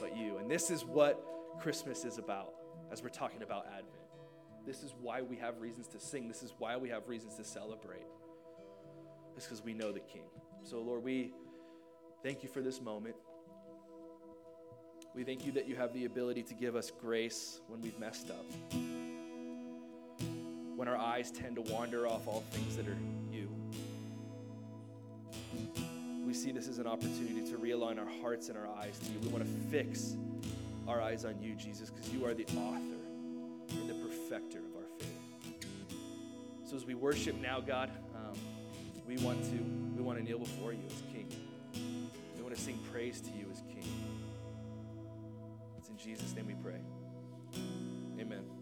but 0.00 0.16
you. 0.16 0.38
And 0.38 0.50
this 0.50 0.70
is 0.70 0.84
what 0.84 1.22
Christmas 1.60 2.04
is 2.04 2.18
about 2.18 2.54
as 2.92 3.02
we're 3.02 3.08
talking 3.08 3.42
about 3.42 3.66
Advent. 3.66 3.92
This 4.66 4.82
is 4.82 4.94
why 5.00 5.22
we 5.22 5.36
have 5.36 5.60
reasons 5.60 5.86
to 5.88 6.00
sing. 6.00 6.28
This 6.28 6.42
is 6.42 6.52
why 6.58 6.76
we 6.76 6.88
have 6.88 7.08
reasons 7.08 7.36
to 7.36 7.44
celebrate. 7.44 8.06
It's 9.36 9.46
because 9.46 9.62
we 9.62 9.74
know 9.74 9.92
the 9.92 10.00
King. 10.00 10.24
So, 10.64 10.80
Lord, 10.80 11.04
we 11.04 11.32
thank 12.22 12.42
you 12.42 12.48
for 12.48 12.62
this 12.62 12.80
moment. 12.80 13.14
We 15.14 15.24
thank 15.24 15.46
you 15.46 15.52
that 15.52 15.68
you 15.68 15.76
have 15.76 15.94
the 15.94 16.04
ability 16.04 16.42
to 16.44 16.54
give 16.54 16.74
us 16.76 16.90
grace 16.90 17.60
when 17.68 17.80
we've 17.80 17.98
messed 17.98 18.30
up. 18.30 18.44
When 20.74 20.88
our 20.88 20.96
eyes 20.96 21.30
tend 21.30 21.56
to 21.56 21.62
wander 21.72 22.06
off 22.06 22.26
all 22.26 22.44
things 22.50 22.76
that 22.76 22.88
are 22.88 22.98
see 26.36 26.52
this 26.52 26.68
as 26.68 26.78
an 26.78 26.86
opportunity 26.86 27.50
to 27.50 27.56
realign 27.56 27.98
our 27.98 28.08
hearts 28.20 28.48
and 28.48 28.58
our 28.58 28.68
eyes 28.68 28.98
to 28.98 29.12
you. 29.12 29.18
We 29.20 29.28
want 29.28 29.44
to 29.44 29.50
fix 29.70 30.16
our 30.86 31.00
eyes 31.00 31.24
on 31.24 31.40
you, 31.40 31.54
Jesus, 31.54 31.90
because 31.90 32.12
you 32.12 32.24
are 32.26 32.34
the 32.34 32.44
author 32.56 33.00
and 33.70 33.88
the 33.88 33.94
perfecter 33.94 34.58
of 34.58 34.76
our 34.76 34.88
faith. 34.98 35.66
So 36.64 36.76
as 36.76 36.84
we 36.84 36.94
worship 36.94 37.36
now, 37.40 37.60
God, 37.60 37.90
um, 38.14 38.38
we 39.06 39.16
want 39.18 39.42
to 39.44 39.56
we 39.96 40.02
want 40.02 40.18
to 40.18 40.24
kneel 40.24 40.38
before 40.38 40.72
you 40.72 40.82
as 40.86 41.02
King. 41.12 41.28
We 42.36 42.42
want 42.42 42.54
to 42.54 42.60
sing 42.60 42.78
praise 42.92 43.20
to 43.22 43.30
you 43.30 43.46
as 43.50 43.62
King. 43.62 43.88
It's 45.78 45.88
in 45.88 45.96
Jesus' 45.96 46.34
name 46.34 46.46
we 46.46 46.54
pray. 46.54 46.80
Amen. 48.20 48.55